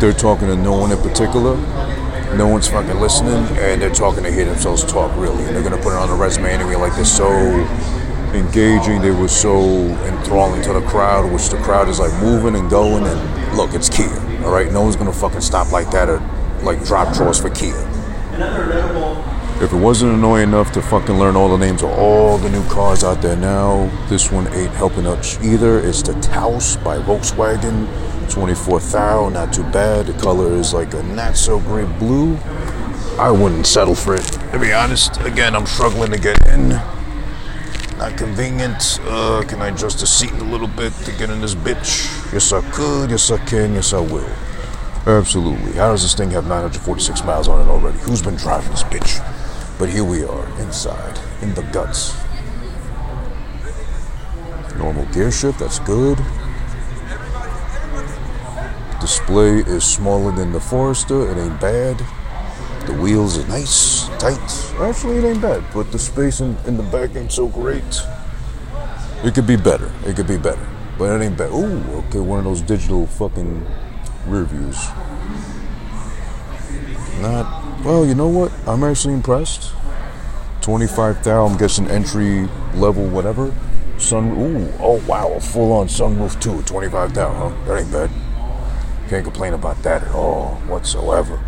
they're 0.00 0.12
talking 0.12 0.46
to 0.48 0.56
no 0.56 0.76
one 0.76 0.92
in 0.92 0.98
particular. 0.98 1.56
No 2.36 2.46
one's 2.46 2.68
fucking 2.68 3.00
listening, 3.00 3.44
and 3.58 3.82
they're 3.82 3.90
talking 3.90 4.22
to 4.22 4.30
hear 4.30 4.44
themselves 4.44 4.84
talk 4.84 5.10
really. 5.16 5.42
And 5.44 5.56
they're 5.56 5.62
gonna 5.62 5.82
put 5.82 5.94
it 5.94 5.98
on 5.98 6.08
the 6.08 6.14
resume 6.14 6.50
anyway, 6.52 6.76
like 6.76 6.94
they're 6.94 7.04
so 7.04 7.30
engaging. 8.34 9.00
They 9.00 9.10
were 9.10 9.26
so 9.26 9.58
enthralling 10.04 10.62
to 10.62 10.74
the 10.74 10.82
crowd, 10.82 11.32
which 11.32 11.48
the 11.48 11.56
crowd 11.58 11.88
is 11.88 11.98
like 11.98 12.12
moving 12.22 12.54
and 12.54 12.70
going. 12.70 13.04
And 13.04 13.56
look, 13.56 13.74
it's 13.74 13.88
Kia. 13.88 14.08
All 14.44 14.52
right, 14.52 14.70
no 14.70 14.82
one's 14.82 14.96
gonna 14.96 15.12
fucking 15.12 15.40
stop 15.40 15.72
like 15.72 15.90
that 15.90 16.08
or 16.08 16.20
like 16.62 16.84
drop 16.84 17.14
drawers 17.14 17.40
for 17.40 17.50
Kia. 17.50 17.74
If 19.60 19.74
it 19.74 19.76
wasn't 19.76 20.14
annoying 20.14 20.44
enough 20.44 20.72
to 20.72 20.80
fucking 20.80 21.18
learn 21.18 21.36
all 21.36 21.50
the 21.50 21.58
names 21.58 21.82
of 21.82 21.90
all 21.90 22.38
the 22.38 22.48
new 22.48 22.66
cars 22.70 23.04
out 23.04 23.20
there 23.20 23.36
now, 23.36 23.90
this 24.08 24.32
one 24.32 24.48
ain't 24.54 24.72
helping 24.72 25.06
us 25.06 25.38
either. 25.44 25.78
It's 25.80 26.00
the 26.00 26.14
Taos 26.22 26.76
by 26.78 26.96
Volkswagen. 26.98 27.86
24 28.30 28.80
thou, 28.80 29.28
not 29.28 29.52
too 29.52 29.64
bad. 29.64 30.06
The 30.06 30.14
color 30.14 30.54
is 30.54 30.72
like 30.72 30.94
a 30.94 31.02
not 31.02 31.36
so 31.36 31.60
great 31.60 31.90
blue. 31.98 32.36
I 33.18 33.30
wouldn't 33.30 33.66
settle 33.66 33.94
for 33.94 34.14
it, 34.14 34.22
to 34.22 34.58
be 34.58 34.72
honest. 34.72 35.20
Again, 35.20 35.54
I'm 35.54 35.66
struggling 35.66 36.10
to 36.12 36.18
get 36.18 36.42
in. 36.46 36.70
Not 37.98 38.16
convenient. 38.16 38.98
Uh, 39.02 39.44
can 39.46 39.60
I 39.60 39.68
adjust 39.68 40.00
the 40.00 40.06
seat 40.06 40.32
a 40.32 40.44
little 40.44 40.68
bit 40.68 40.94
to 41.04 41.12
get 41.12 41.28
in 41.28 41.42
this 41.42 41.54
bitch? 41.54 42.32
Yes, 42.32 42.50
I 42.54 42.62
could. 42.70 43.10
Yes, 43.10 43.30
I 43.30 43.36
can. 43.44 43.74
Yes, 43.74 43.92
I 43.92 44.00
will. 44.00 44.26
Absolutely. 45.06 45.72
How 45.72 45.92
does 45.92 46.00
this 46.00 46.14
thing 46.14 46.30
have 46.30 46.44
946 46.44 47.24
miles 47.24 47.46
on 47.46 47.60
it 47.60 47.70
already? 47.70 47.98
Who's 47.98 48.22
been 48.22 48.36
driving 48.36 48.70
this 48.70 48.84
bitch? 48.84 49.20
But 49.80 49.88
here 49.88 50.04
we 50.04 50.24
are, 50.24 50.60
inside, 50.60 51.18
in 51.40 51.54
the 51.54 51.62
guts. 51.72 52.14
Normal 54.76 55.06
gear 55.06 55.30
shift, 55.30 55.58
that's 55.58 55.78
good. 55.78 56.18
Display 59.00 59.60
is 59.60 59.82
smaller 59.82 60.32
than 60.32 60.52
the 60.52 60.60
Forester, 60.60 61.30
it 61.30 61.38
ain't 61.38 61.58
bad. 61.62 61.96
The 62.86 62.92
wheels 62.92 63.38
are 63.38 63.48
nice, 63.48 64.06
tight. 64.18 64.38
Actually, 64.78 65.16
it 65.16 65.24
ain't 65.24 65.40
bad, 65.40 65.64
but 65.72 65.90
the 65.92 65.98
space 65.98 66.40
in, 66.40 66.58
in 66.66 66.76
the 66.76 66.82
back 66.82 67.16
ain't 67.16 67.32
so 67.32 67.48
great. 67.48 68.02
It 69.24 69.34
could 69.34 69.46
be 69.46 69.56
better. 69.56 69.90
It 70.04 70.14
could 70.14 70.28
be 70.28 70.36
better. 70.36 70.68
But 70.98 71.18
it 71.18 71.24
ain't 71.24 71.38
bad. 71.38 71.52
Ooh, 71.52 71.80
okay, 72.00 72.20
one 72.20 72.40
of 72.40 72.44
those 72.44 72.60
digital 72.60 73.06
fucking 73.06 73.66
rear 74.26 74.44
views. 74.44 74.76
Not 77.22 77.59
well, 77.84 78.04
you 78.04 78.14
know 78.14 78.28
what? 78.28 78.52
I'm 78.66 78.84
actually 78.84 79.14
impressed. 79.14 79.72
25,000, 80.62 81.32
I'm 81.32 81.58
guessing 81.58 81.88
entry 81.88 82.48
level, 82.74 83.06
whatever. 83.06 83.54
Sun, 83.98 84.30
ooh, 84.32 84.72
oh 84.80 85.02
wow, 85.06 85.32
a 85.32 85.40
full 85.40 85.72
on 85.72 85.88
sunroof 85.88 86.40
too. 86.40 86.62
25,000, 86.62 87.36
huh? 87.36 87.66
That 87.66 87.80
ain't 87.80 87.92
bad. 87.92 88.10
Can't 89.08 89.24
complain 89.24 89.54
about 89.54 89.82
that 89.82 90.02
at 90.04 90.14
all, 90.14 90.54
whatsoever. 90.66 91.42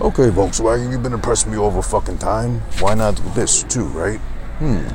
Okay, 0.00 0.28
Volkswagen, 0.30 0.92
you've 0.92 1.02
been 1.02 1.12
impressing 1.12 1.50
me 1.50 1.58
over 1.58 1.82
fucking 1.82 2.18
time. 2.18 2.60
Why 2.78 2.94
not 2.94 3.16
this 3.34 3.64
too, 3.64 3.84
right? 3.86 4.20
Hmm. 4.60 4.86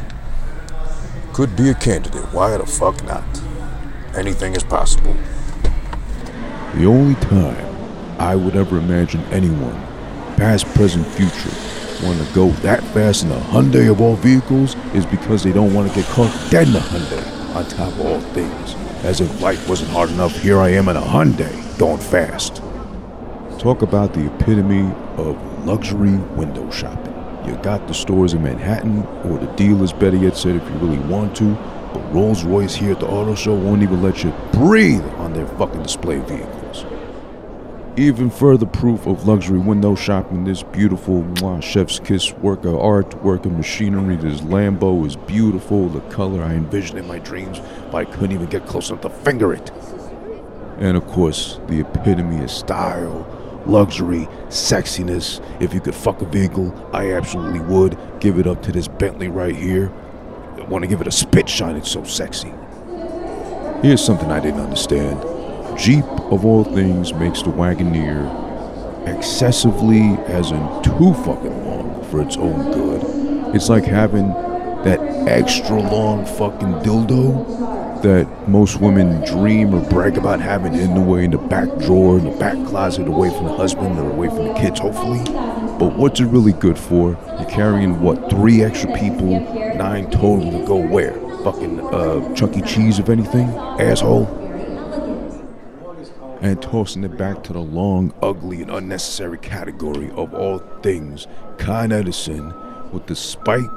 Could 1.33 1.55
be 1.55 1.69
a 1.69 1.73
candidate. 1.73 2.23
Why 2.33 2.55
the 2.55 2.65
fuck 2.65 3.03
not? 3.03 3.23
Anything 4.15 4.55
is 4.55 4.63
possible. 4.63 5.15
The 6.75 6.85
only 6.85 7.15
time 7.15 7.75
I 8.19 8.35
would 8.35 8.55
ever 8.55 8.77
imagine 8.77 9.21
anyone, 9.25 9.75
past, 10.37 10.65
present, 10.75 11.05
future, 11.07 11.51
want 12.03 12.19
to 12.19 12.33
go 12.33 12.49
that 12.61 12.83
fast 12.93 13.23
in 13.23 13.31
a 13.31 13.35
Hyundai 13.35 13.89
of 13.89 14.01
all 14.01 14.15
vehicles 14.15 14.75
is 14.93 15.05
because 15.05 15.43
they 15.43 15.53
don't 15.53 15.73
want 15.73 15.89
to 15.89 15.95
get 15.95 16.05
caught 16.09 16.31
dead 16.51 16.67
in 16.67 16.75
a 16.75 16.79
Hyundai 16.79 17.55
on 17.55 17.65
top 17.67 17.93
of 17.93 18.01
all 18.01 18.19
things. 18.19 18.75
As 19.03 19.21
if 19.21 19.41
life 19.41 19.67
wasn't 19.69 19.91
hard 19.91 20.09
enough, 20.09 20.35
here 20.41 20.59
I 20.59 20.69
am 20.69 20.89
in 20.89 20.97
a 20.97 21.01
Hyundai 21.01 21.77
going 21.77 21.99
fast. 21.99 22.57
Talk 23.59 23.81
about 23.81 24.13
the 24.13 24.25
epitome 24.25 24.91
of 25.17 25.65
luxury 25.65 26.17
window 26.35 26.69
shopping. 26.71 27.13
You 27.47 27.55
got 27.57 27.87
the 27.87 27.93
stores 27.93 28.33
in 28.33 28.43
Manhattan, 28.43 29.03
or 29.25 29.37
the 29.37 29.51
dealers, 29.55 29.93
better 29.93 30.17
yet 30.17 30.37
said, 30.37 30.55
if 30.55 30.63
you 30.63 30.75
really 30.77 30.99
want 31.07 31.35
to, 31.37 31.53
but 31.93 32.13
Rolls 32.13 32.43
Royce 32.43 32.75
here 32.75 32.93
at 32.93 32.99
the 32.99 33.07
auto 33.07 33.35
show 33.35 33.53
won't 33.53 33.83
even 33.83 34.01
let 34.01 34.23
you 34.23 34.33
breathe 34.51 35.05
on 35.17 35.33
their 35.33 35.47
fucking 35.47 35.83
display 35.83 36.19
vehicles. 36.19 36.62
Even 37.95 38.31
further 38.31 38.65
proof 38.65 39.05
of 39.05 39.27
luxury 39.27 39.59
window 39.59 39.93
shopping, 39.93 40.45
this 40.45 40.63
beautiful 40.63 41.21
mwah, 41.21 41.61
chef's 41.61 41.99
kiss 41.99 42.33
work 42.33 42.65
of 42.65 42.75
art, 42.75 43.13
work 43.23 43.45
of 43.45 43.51
machinery. 43.51 44.15
This 44.15 44.41
Lambo 44.41 45.05
is 45.05 45.15
beautiful, 45.15 45.89
the 45.89 45.99
color 46.09 46.41
I 46.41 46.53
envisioned 46.53 46.97
in 46.97 47.07
my 47.07 47.19
dreams, 47.19 47.59
but 47.91 47.97
I 47.97 48.05
couldn't 48.05 48.31
even 48.31 48.47
get 48.47 48.65
close 48.65 48.89
enough 48.89 49.01
to 49.01 49.11
finger 49.11 49.53
it. 49.53 49.69
And 50.79 50.97
of 50.97 51.05
course, 51.05 51.59
the 51.67 51.81
epitome 51.81 52.43
of 52.43 52.49
style, 52.49 53.27
luxury, 53.67 54.27
sexiness. 54.47 55.39
If 55.61 55.71
you 55.71 55.79
could 55.79 55.93
fuck 55.93 56.19
a 56.23 56.25
vehicle, 56.25 56.73
I 56.93 57.11
absolutely 57.11 57.59
would. 57.59 57.95
Give 58.19 58.39
it 58.39 58.47
up 58.47 58.63
to 58.63 58.71
this 58.71 58.87
Bentley 58.87 59.27
right 59.27 59.55
here. 59.55 59.91
I 60.57 60.63
want 60.63 60.81
to 60.83 60.87
give 60.87 60.99
it 60.99 61.05
a 61.05 61.11
spit 61.11 61.47
shine, 61.47 61.75
it's 61.75 61.91
so 61.91 62.03
sexy. 62.05 62.51
Here's 63.83 64.03
something 64.03 64.31
I 64.31 64.39
didn't 64.39 64.61
understand. 64.61 65.21
Jeep, 65.77 66.05
of 66.31 66.45
all 66.45 66.63
things, 66.63 67.13
makes 67.13 67.41
the 67.41 67.49
Wagoneer 67.49 68.43
excessively, 69.07 70.17
as 70.27 70.51
in 70.51 70.59
too 70.83 71.13
fucking 71.25 71.65
long, 71.65 72.03
for 72.09 72.21
its 72.21 72.37
own 72.37 72.71
good. 72.71 73.55
It's 73.55 73.69
like 73.69 73.83
having 73.83 74.29
that 74.83 74.99
extra 75.27 75.79
long 75.79 76.25
fucking 76.25 76.73
dildo 76.81 78.01
that 78.01 78.27
most 78.49 78.81
women 78.81 79.23
dream 79.25 79.73
or 79.73 79.89
brag 79.89 80.17
about 80.17 80.41
having 80.41 80.73
in 80.73 80.93
the 80.93 81.01
way 81.01 81.23
in 81.23 81.31
the 81.31 81.37
back 81.37 81.69
drawer, 81.79 82.17
in 82.17 82.25
the 82.25 82.37
back 82.37 82.55
closet, 82.67 83.07
away 83.07 83.29
from 83.29 83.45
the 83.45 83.53
husband 83.53 83.97
or 83.97 84.09
away 84.11 84.27
from 84.27 84.47
the 84.47 84.53
kids, 84.55 84.79
hopefully. 84.79 85.23
But 85.79 85.95
what's 85.95 86.19
it 86.19 86.25
really 86.25 86.51
good 86.51 86.77
for? 86.77 87.17
You're 87.39 87.49
carrying 87.49 88.01
what, 88.01 88.29
three 88.29 88.61
extra 88.61 88.91
people, 88.93 89.39
nine 89.75 90.11
total 90.11 90.51
to 90.51 90.65
go 90.65 90.75
where? 90.75 91.13
Fucking 91.43 91.79
uh, 91.79 92.33
Chuck 92.35 92.55
E. 92.57 92.61
Cheese, 92.61 92.99
if 92.99 93.09
anything, 93.09 93.47
asshole. 93.79 94.42
And 96.41 96.61
tossing 96.61 97.03
it 97.03 97.17
back 97.17 97.43
to 97.43 97.53
the 97.53 97.59
long, 97.59 98.13
ugly, 98.21 98.61
and 98.61 98.71
unnecessary 98.71 99.37
category 99.37 100.09
of 100.11 100.33
all 100.33 100.59
things, 100.81 101.27
Con 101.57 101.91
Edison, 101.91 102.53
with 102.91 103.07
the 103.07 103.15
spike 103.15 103.69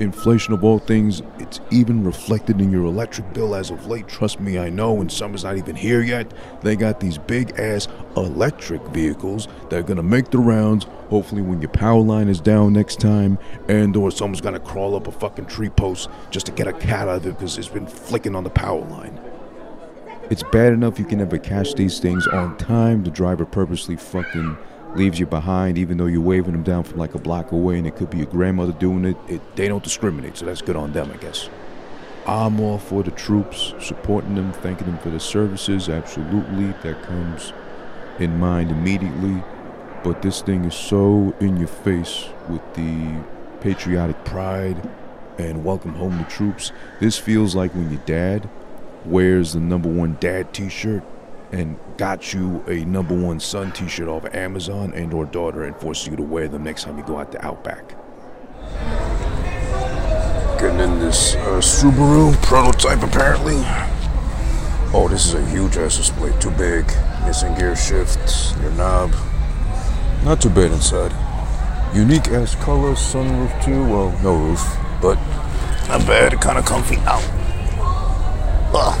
inflation 0.00 0.52
of 0.52 0.64
all 0.64 0.78
things, 0.78 1.22
it's 1.38 1.60
even 1.70 2.04
reflected 2.04 2.60
in 2.60 2.70
your 2.70 2.84
electric 2.84 3.32
bill 3.32 3.54
as 3.54 3.70
of 3.70 3.86
late. 3.86 4.08
Trust 4.08 4.40
me, 4.40 4.58
I 4.58 4.68
know, 4.68 5.00
and 5.00 5.10
summer's 5.10 5.44
not 5.44 5.56
even 5.56 5.76
here 5.76 6.02
yet. 6.02 6.32
They 6.62 6.76
got 6.76 7.00
these 7.00 7.18
big 7.18 7.58
ass 7.58 7.88
electric 8.16 8.82
vehicles 8.88 9.48
that 9.70 9.78
are 9.78 9.82
gonna 9.82 10.02
make 10.02 10.30
the 10.30 10.38
rounds. 10.38 10.84
Hopefully, 11.10 11.42
when 11.42 11.60
your 11.62 11.70
power 11.70 12.00
line 12.00 12.28
is 12.28 12.40
down 12.40 12.72
next 12.72 13.00
time, 13.00 13.38
and 13.68 13.96
or 13.96 14.10
someone's 14.10 14.40
gonna 14.40 14.60
crawl 14.60 14.96
up 14.96 15.06
a 15.06 15.12
fucking 15.12 15.46
tree 15.46 15.70
post 15.70 16.08
just 16.30 16.46
to 16.46 16.52
get 16.52 16.66
a 16.66 16.72
cat 16.72 17.08
out 17.08 17.16
of 17.16 17.26
it 17.26 17.30
because 17.30 17.56
it's 17.58 17.68
been 17.68 17.86
flicking 17.86 18.34
on 18.34 18.44
the 18.44 18.50
power 18.50 18.80
line. 18.80 19.18
It's 20.28 20.42
bad 20.42 20.72
enough 20.72 20.98
you 20.98 21.04
can 21.04 21.18
never 21.18 21.38
catch 21.38 21.74
these 21.74 22.00
things 22.00 22.26
on 22.26 22.56
time. 22.56 23.04
The 23.04 23.12
driver 23.12 23.46
purposely 23.46 23.94
fucking 23.94 24.58
leaves 24.96 25.20
you 25.20 25.26
behind, 25.26 25.78
even 25.78 25.98
though 25.98 26.06
you're 26.06 26.20
waving 26.20 26.50
them 26.50 26.64
down 26.64 26.82
from 26.82 26.98
like 26.98 27.14
a 27.14 27.18
block 27.18 27.52
away, 27.52 27.78
and 27.78 27.86
it 27.86 27.94
could 27.94 28.10
be 28.10 28.18
your 28.18 28.26
grandmother 28.26 28.72
doing 28.72 29.04
it. 29.04 29.16
it 29.28 29.56
they 29.56 29.68
don't 29.68 29.84
discriminate, 29.84 30.36
so 30.36 30.46
that's 30.46 30.62
good 30.62 30.74
on 30.74 30.92
them, 30.92 31.12
I 31.14 31.16
guess. 31.18 31.48
I'm 32.26 32.58
all 32.58 32.78
for 32.78 33.04
the 33.04 33.12
troops, 33.12 33.72
supporting 33.78 34.34
them, 34.34 34.52
thanking 34.52 34.88
them 34.88 34.98
for 34.98 35.10
their 35.10 35.20
services. 35.20 35.88
Absolutely, 35.88 36.74
that 36.82 37.00
comes 37.04 37.52
in 38.18 38.36
mind 38.40 38.72
immediately. 38.72 39.44
But 40.02 40.22
this 40.22 40.42
thing 40.42 40.64
is 40.64 40.74
so 40.74 41.36
in 41.38 41.56
your 41.56 41.68
face 41.68 42.24
with 42.48 42.62
the 42.74 43.22
patriotic 43.60 44.24
pride 44.24 44.88
and 45.38 45.64
welcome 45.64 45.94
home 45.94 46.18
the 46.18 46.24
troops. 46.24 46.72
This 46.98 47.16
feels 47.16 47.54
like 47.54 47.72
when 47.76 47.92
your 47.92 48.02
dad 48.06 48.50
wears 49.06 49.52
the 49.52 49.60
number 49.60 49.88
one 49.88 50.16
dad 50.20 50.52
t-shirt 50.52 51.02
and 51.52 51.78
got 51.96 52.34
you 52.34 52.62
a 52.66 52.84
number 52.84 53.14
one 53.14 53.40
son 53.40 53.72
t-shirt 53.72 54.08
off 54.08 54.24
of 54.24 54.34
Amazon 54.34 54.92
and 54.94 55.14
or 55.14 55.24
daughter 55.24 55.64
and 55.64 55.76
forces 55.76 56.08
you 56.08 56.16
to 56.16 56.22
wear 56.22 56.48
them 56.48 56.64
next 56.64 56.84
time 56.84 56.98
you 56.98 57.04
go 57.04 57.18
out 57.18 57.32
to 57.32 57.44
Outback. 57.44 57.94
Getting 60.58 60.80
in 60.80 60.98
this 60.98 61.34
uh, 61.36 61.60
Subaru 61.60 62.34
prototype 62.42 63.02
apparently. 63.02 63.62
Oh, 64.94 65.06
this 65.08 65.26
is 65.26 65.34
a 65.34 65.44
huge 65.50 65.76
ass 65.76 65.98
display. 65.98 66.32
Too 66.40 66.50
big. 66.52 66.86
Missing 67.24 67.54
gear 67.56 67.76
shift, 67.76 68.56
your 68.62 68.70
knob. 68.72 69.12
Not 70.24 70.40
too 70.40 70.48
bad 70.48 70.72
inside. 70.72 71.12
Unique 71.94 72.28
ass 72.28 72.54
color, 72.56 72.92
sunroof 72.92 73.64
too. 73.64 73.82
Well, 73.84 74.18
no 74.22 74.36
roof, 74.36 74.76
but 75.02 75.16
not 75.88 76.06
bad. 76.06 76.40
Kind 76.40 76.58
of 76.58 76.64
comfy. 76.64 76.96
Out. 77.00 77.35
Ugh. 78.78 78.92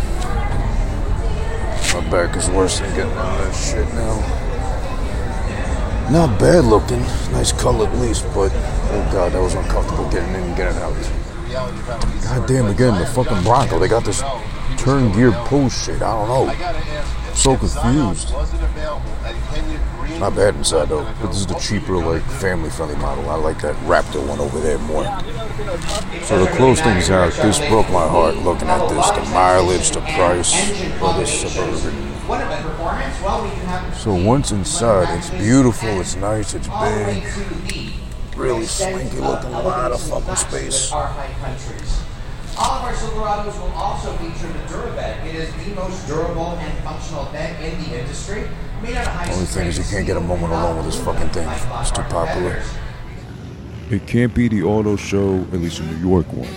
My 1.94 2.10
back 2.10 2.34
is 2.36 2.48
worse 2.48 2.80
than 2.80 2.94
getting 2.94 3.12
out 3.12 3.40
of 3.40 3.44
that 3.44 3.54
shit 3.54 3.86
now. 3.92 4.16
Not 6.10 6.40
bad 6.40 6.64
looking. 6.64 7.00
Nice 7.32 7.52
color 7.52 7.86
at 7.86 7.98
least, 7.98 8.24
but 8.34 8.50
oh 8.54 9.08
god, 9.12 9.32
that 9.32 9.40
was 9.42 9.54
uncomfortable 9.54 10.08
getting 10.10 10.30
in 10.30 10.42
and 10.44 10.56
getting 10.56 10.78
out. 10.78 10.94
God 12.22 12.48
damn, 12.48 12.66
again, 12.66 12.98
the 12.98 13.06
fucking 13.06 13.42
Bronco. 13.42 13.78
They 13.78 13.88
got 13.88 14.04
this 14.04 14.22
turn 14.78 15.12
gear 15.12 15.32
pull 15.44 15.68
shit. 15.68 16.00
I 16.00 16.26
don't 16.26 16.28
know. 16.28 17.25
So 17.36 17.56
confused. 17.56 18.32
Not 20.18 20.34
bad 20.34 20.54
inside 20.56 20.88
though, 20.88 21.04
but 21.20 21.28
this 21.28 21.36
is 21.36 21.46
the 21.46 21.54
cheaper, 21.54 21.96
like 21.96 22.22
family 22.22 22.70
friendly 22.70 22.96
model. 22.96 23.28
I 23.28 23.34
like 23.34 23.60
that 23.60 23.76
Raptor 23.84 24.26
one 24.26 24.40
over 24.40 24.58
there 24.58 24.78
more. 24.78 25.04
So 26.24 26.44
to 26.44 26.50
close 26.56 26.80
things 26.80 27.10
out, 27.10 27.32
this 27.34 27.58
broke 27.68 27.88
my 27.90 28.08
heart 28.08 28.36
looking 28.36 28.68
at 28.68 28.88
this. 28.88 29.10
The 29.10 29.20
mileage, 29.32 29.90
the 29.90 30.00
price 30.00 30.54
for 30.98 31.12
this 31.14 31.42
Suburban. 31.42 32.06
So 33.94 34.14
once 34.14 34.50
inside, 34.50 35.16
it's 35.18 35.30
beautiful, 35.30 36.00
it's 36.00 36.16
nice, 36.16 36.54
it's 36.54 36.66
big, 36.66 37.24
really 38.36 38.64
slinky 38.64 39.20
looking, 39.20 39.52
a 39.52 39.62
lot 39.62 39.92
of 39.92 40.00
fucking 40.02 40.36
space. 40.36 40.90
All 42.58 42.78
of 42.78 42.84
our 42.84 42.92
Silverados 42.94 43.60
will 43.60 43.72
also 43.72 44.12
feature 44.16 44.50
the 44.50 44.58
Durabed. 44.72 45.26
It 45.26 45.34
is 45.34 45.52
the 45.64 45.74
most 45.74 46.06
durable 46.06 46.52
and 46.52 46.84
functional 46.84 47.24
bed 47.26 47.62
in 47.62 47.78
the 47.84 48.00
industry. 48.00 48.48
Made 48.82 48.96
out 48.96 49.06
of 49.06 49.12
high 49.12 49.32
Only 49.32 49.44
thing 49.44 49.66
is 49.66 49.76
you 49.76 49.84
can't 49.84 50.06
get 50.06 50.16
a 50.16 50.20
moment 50.20 50.52
alone 50.52 50.76
with 50.76 50.86
this 50.86 51.02
fucking 51.04 51.28
thing. 51.30 51.46
It's 51.48 51.90
too 51.90 52.02
popular. 52.02 52.62
It 53.90 54.06
can't 54.06 54.34
be 54.34 54.48
the 54.48 54.62
auto 54.62 54.96
show, 54.96 55.40
at 55.52 55.60
least 55.60 55.78
the 55.78 55.84
New 55.84 56.08
York 56.08 56.32
one, 56.32 56.48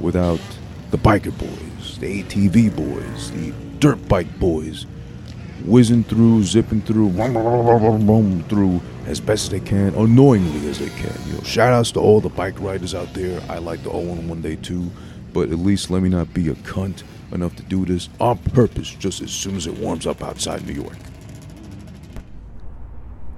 without 0.00 0.40
the 0.90 0.98
biker 0.98 1.36
boys, 1.36 1.98
the 1.98 2.22
ATV 2.22 2.74
boys, 2.74 3.30
the 3.32 3.52
dirt 3.80 4.08
bike 4.08 4.38
boys, 4.38 4.86
whizzing 5.64 6.04
through, 6.04 6.44
zipping 6.44 6.80
through, 6.80 7.10
boom 7.10 8.44
through 8.44 8.80
as 9.06 9.20
best 9.20 9.44
as 9.44 9.50
they 9.50 9.60
can, 9.60 9.94
annoyingly 9.94 10.68
as 10.68 10.78
they 10.78 10.88
can. 10.90 11.14
You 11.26 11.34
know, 11.34 11.42
shout 11.42 11.72
outs 11.72 11.90
to 11.92 12.00
all 12.00 12.20
the 12.20 12.30
bike 12.30 12.58
riders 12.60 12.94
out 12.94 13.12
there. 13.14 13.42
I 13.48 13.58
like 13.58 13.82
the 13.82 13.90
0 13.90 14.14
one 14.28 14.40
day 14.40 14.56
too, 14.56 14.90
but 15.34 15.50
at 15.50 15.58
least 15.58 15.90
let 15.90 16.02
me 16.02 16.08
not 16.08 16.32
be 16.32 16.48
a 16.48 16.54
cunt 16.54 17.02
enough 17.32 17.54
to 17.56 17.62
do 17.64 17.84
this 17.84 18.08
on 18.20 18.38
purpose 18.38 18.94
just 18.94 19.20
as 19.20 19.30
soon 19.30 19.56
as 19.56 19.66
it 19.66 19.76
warms 19.78 20.06
up 20.06 20.22
outside 20.22 20.66
New 20.66 20.72
York. 20.72 20.96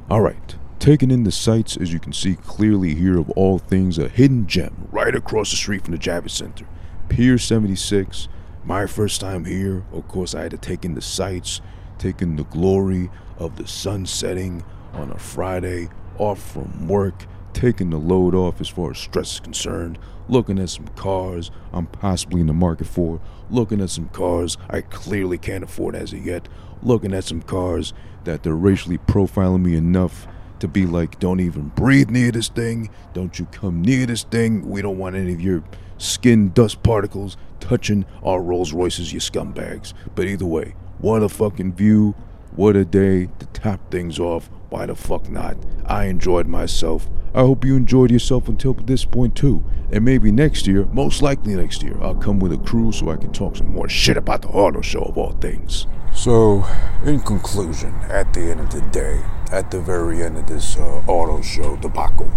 Alright, 0.08 0.54
taking 0.78 1.10
in 1.10 1.24
the 1.24 1.32
sights 1.32 1.76
as 1.76 1.92
you 1.92 1.98
can 1.98 2.12
see 2.12 2.36
clearly 2.36 2.94
here 2.94 3.18
of 3.18 3.30
all 3.30 3.58
things 3.58 3.98
a 3.98 4.08
hidden 4.08 4.46
gem 4.46 4.86
right 4.92 5.16
across 5.16 5.50
the 5.50 5.56
street 5.56 5.84
from 5.84 5.92
the 5.92 5.98
Javits 5.98 6.30
Center. 6.30 6.66
Pier 7.08 7.38
76, 7.38 8.28
my 8.62 8.86
first 8.86 9.20
time 9.20 9.46
here, 9.46 9.84
of 9.92 10.06
course 10.06 10.34
I 10.34 10.42
had 10.42 10.50
to 10.50 10.58
take 10.58 10.84
in 10.84 10.94
the 10.94 11.00
sights, 11.00 11.60
take 11.98 12.20
in 12.20 12.36
the 12.36 12.44
glory 12.44 13.10
of 13.38 13.56
the 13.56 13.66
sun 13.66 14.06
setting 14.06 14.62
on 14.92 15.10
a 15.10 15.18
Friday, 15.18 15.88
off 16.18 16.52
from 16.52 16.88
work, 16.88 17.26
taking 17.52 17.90
the 17.90 17.96
load 17.96 18.34
off 18.34 18.60
as 18.60 18.68
far 18.68 18.90
as 18.90 18.98
stress 18.98 19.34
is 19.34 19.40
concerned, 19.40 19.98
looking 20.28 20.58
at 20.58 20.70
some 20.70 20.88
cars 20.88 21.50
I'm 21.72 21.86
possibly 21.86 22.40
in 22.40 22.46
the 22.46 22.52
market 22.52 22.86
for, 22.86 23.20
looking 23.50 23.80
at 23.80 23.90
some 23.90 24.08
cars 24.08 24.56
I 24.68 24.80
clearly 24.80 25.38
can't 25.38 25.64
afford 25.64 25.94
as 25.94 26.12
of 26.12 26.24
yet, 26.24 26.48
looking 26.82 27.14
at 27.14 27.24
some 27.24 27.42
cars 27.42 27.92
that 28.24 28.42
they're 28.42 28.54
racially 28.54 28.98
profiling 28.98 29.62
me 29.62 29.76
enough 29.76 30.26
to 30.58 30.68
be 30.68 30.86
like, 30.86 31.18
don't 31.18 31.40
even 31.40 31.68
breathe 31.68 32.10
near 32.10 32.30
this 32.30 32.48
thing, 32.48 32.90
don't 33.12 33.38
you 33.38 33.46
come 33.46 33.82
near 33.82 34.06
this 34.06 34.24
thing, 34.24 34.68
we 34.68 34.82
don't 34.82 34.98
want 34.98 35.14
any 35.14 35.32
of 35.32 35.40
your 35.40 35.62
skin 35.98 36.50
dust 36.50 36.82
particles 36.82 37.36
touching 37.60 38.04
our 38.22 38.40
Rolls 38.40 38.72
Royces, 38.72 39.12
you 39.12 39.20
scumbags. 39.20 39.92
But 40.14 40.26
either 40.26 40.46
way, 40.46 40.74
what 40.98 41.22
a 41.22 41.28
fucking 41.28 41.74
view, 41.74 42.14
what 42.56 42.74
a 42.74 42.84
day 42.84 43.28
to 43.38 43.46
top 43.52 43.90
things 43.90 44.18
off. 44.18 44.48
Why 44.70 44.86
the 44.86 44.96
fuck 44.96 45.28
not? 45.28 45.56
I 45.84 46.06
enjoyed 46.06 46.46
myself. 46.46 47.08
I 47.34 47.40
hope 47.40 47.66
you 47.66 47.76
enjoyed 47.76 48.10
yourself 48.10 48.48
until 48.48 48.72
this 48.72 49.04
point 49.04 49.36
too. 49.36 49.62
And 49.92 50.04
maybe 50.04 50.32
next 50.32 50.66
year, 50.66 50.86
most 50.86 51.20
likely 51.20 51.54
next 51.54 51.82
year, 51.82 51.96
I'll 52.02 52.14
come 52.14 52.40
with 52.40 52.52
a 52.52 52.58
crew 52.58 52.92
so 52.92 53.10
I 53.10 53.16
can 53.16 53.30
talk 53.30 53.56
some 53.56 53.72
more 53.72 53.88
shit 53.90 54.16
about 54.16 54.42
the 54.42 54.48
auto 54.48 54.80
show 54.80 55.02
of 55.02 55.18
all 55.18 55.32
things. 55.32 55.86
So, 56.14 56.64
in 57.04 57.20
conclusion, 57.20 57.94
at 58.08 58.32
the 58.32 58.40
end 58.40 58.60
of 58.60 58.70
the 58.70 58.80
day, 58.80 59.22
at 59.52 59.70
the 59.70 59.80
very 59.80 60.22
end 60.22 60.38
of 60.38 60.46
this 60.46 60.78
uh, 60.78 61.02
auto 61.06 61.42
show 61.42 61.76
debacle, 61.76 62.32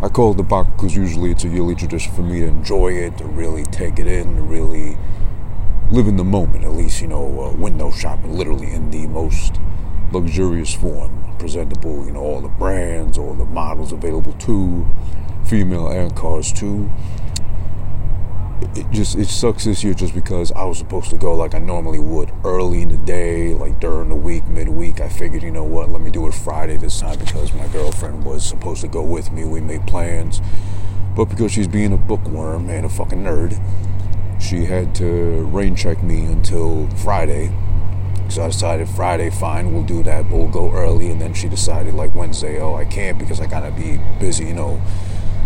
I 0.00 0.08
call 0.08 0.32
it 0.32 0.38
debacle 0.38 0.72
because 0.72 0.96
usually 0.96 1.30
it's 1.30 1.44
a 1.44 1.48
yearly 1.48 1.74
tradition 1.74 2.12
for 2.14 2.22
me 2.22 2.40
to 2.40 2.46
enjoy 2.46 2.92
it, 2.92 3.18
to 3.18 3.26
really 3.26 3.64
take 3.64 3.98
it 3.98 4.06
in, 4.06 4.34
to 4.36 4.42
really 4.42 4.96
live 5.92 6.08
in 6.08 6.16
the 6.16 6.24
moment, 6.24 6.64
at 6.64 6.72
least, 6.72 7.02
you 7.02 7.06
know, 7.06 7.42
uh, 7.42 7.52
window 7.52 7.90
shopping, 7.90 8.32
literally 8.32 8.72
in 8.72 8.90
the 8.90 9.06
most 9.08 9.60
luxurious 10.10 10.72
form, 10.74 11.36
presentable, 11.38 12.06
you 12.06 12.12
know, 12.12 12.20
all 12.20 12.40
the 12.40 12.48
brands, 12.48 13.18
all 13.18 13.34
the 13.34 13.44
models 13.44 13.92
available 13.92 14.32
to, 14.32 14.86
female 15.44 15.88
and 15.88 16.16
cars 16.16 16.50
too. 16.50 16.90
It 18.74 18.90
just 18.90 19.16
it 19.16 19.26
sucks 19.26 19.64
this 19.64 19.84
year 19.84 19.92
just 19.92 20.14
because 20.14 20.50
I 20.52 20.64
was 20.64 20.78
supposed 20.78 21.10
to 21.10 21.18
go 21.18 21.34
like 21.34 21.54
I 21.54 21.58
normally 21.58 21.98
would 21.98 22.32
early 22.42 22.80
in 22.80 22.88
the 22.88 22.96
day, 22.96 23.52
like 23.52 23.78
during 23.78 24.08
the 24.08 24.14
week, 24.14 24.46
midweek. 24.46 24.98
I 24.98 25.10
figured, 25.10 25.42
you 25.42 25.50
know 25.50 25.64
what, 25.64 25.90
let 25.90 26.00
me 26.00 26.10
do 26.10 26.26
it 26.26 26.32
Friday 26.32 26.78
this 26.78 27.00
time 27.00 27.18
because 27.18 27.52
my 27.52 27.66
girlfriend 27.68 28.24
was 28.24 28.46
supposed 28.46 28.80
to 28.80 28.88
go 28.88 29.02
with 29.02 29.30
me. 29.30 29.44
We 29.44 29.60
made 29.60 29.86
plans, 29.86 30.40
but 31.14 31.26
because 31.26 31.52
she's 31.52 31.68
being 31.68 31.92
a 31.92 31.98
bookworm 31.98 32.70
and 32.70 32.86
a 32.86 32.88
fucking 32.88 33.22
nerd, 33.22 33.60
she 34.42 34.64
had 34.64 34.94
to 34.96 35.44
rain 35.52 35.76
check 35.76 36.02
me 36.02 36.24
until 36.24 36.88
Friday. 36.96 37.52
So 38.28 38.42
I 38.42 38.48
decided 38.48 38.88
Friday, 38.88 39.30
fine, 39.30 39.72
we'll 39.72 39.82
do 39.82 40.02
that, 40.02 40.28
but 40.28 40.36
we'll 40.36 40.48
go 40.48 40.72
early. 40.72 41.10
And 41.10 41.20
then 41.20 41.34
she 41.34 41.48
decided 41.48 41.94
like 41.94 42.14
Wednesday, 42.14 42.60
oh, 42.60 42.74
I 42.74 42.84
can't 42.84 43.18
because 43.18 43.40
I 43.40 43.46
gotta 43.46 43.70
be 43.70 44.00
busy, 44.18 44.46
you 44.46 44.54
know, 44.54 44.80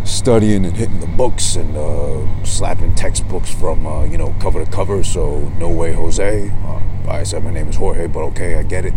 studying 0.06 0.64
and 0.64 0.76
hitting 0.76 1.00
the 1.00 1.06
books 1.06 1.56
and 1.56 1.76
uh, 1.76 2.44
slapping 2.44 2.94
textbooks 2.94 3.52
from 3.52 3.86
uh, 3.86 4.04
you 4.04 4.16
know 4.16 4.34
cover 4.40 4.64
to 4.64 4.70
cover. 4.70 5.02
So 5.04 5.40
no 5.58 5.68
way, 5.68 5.92
Jose. 5.92 6.50
Uh, 6.64 6.80
I 7.10 7.22
said 7.24 7.44
my 7.44 7.50
name 7.50 7.68
is 7.68 7.76
Jorge, 7.76 8.06
but 8.06 8.20
okay, 8.30 8.54
I 8.54 8.62
get 8.62 8.84
it. 8.84 8.94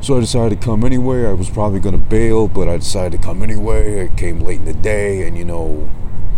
So 0.00 0.16
I 0.16 0.20
decided 0.20 0.60
to 0.60 0.64
come 0.64 0.84
anyway. 0.84 1.26
I 1.26 1.32
was 1.32 1.50
probably 1.50 1.80
gonna 1.80 1.98
bail, 1.98 2.48
but 2.48 2.68
I 2.68 2.76
decided 2.76 3.20
to 3.20 3.26
come 3.26 3.42
anyway. 3.42 4.04
I 4.04 4.08
came 4.16 4.40
late 4.40 4.60
in 4.60 4.64
the 4.64 4.72
day, 4.72 5.26
and 5.26 5.36
you 5.36 5.44
know, 5.44 5.90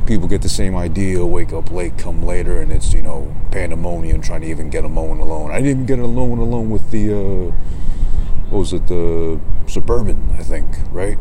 people 0.06 0.28
get 0.28 0.42
the 0.42 0.48
same 0.48 0.76
idea: 0.76 1.24
wake 1.24 1.52
up 1.52 1.70
late, 1.70 1.98
come 1.98 2.22
later, 2.22 2.60
and 2.60 2.70
it's 2.72 2.92
you 2.92 3.02
know 3.02 3.34
pandemonium 3.50 4.20
trying 4.20 4.42
to 4.42 4.46
even 4.48 4.70
get 4.70 4.84
a 4.84 4.88
mowing 4.88 5.20
alone. 5.20 5.50
I 5.50 5.60
didn't 5.62 5.86
get 5.86 5.98
a 5.98 6.06
mowing 6.06 6.38
alone 6.38 6.70
with 6.70 6.90
the 6.90 7.12
uh, 7.12 7.52
what 8.50 8.58
was 8.58 8.72
it, 8.72 8.86
the 8.88 9.40
suburban? 9.66 10.34
I 10.38 10.42
think, 10.42 10.66
right? 10.90 11.18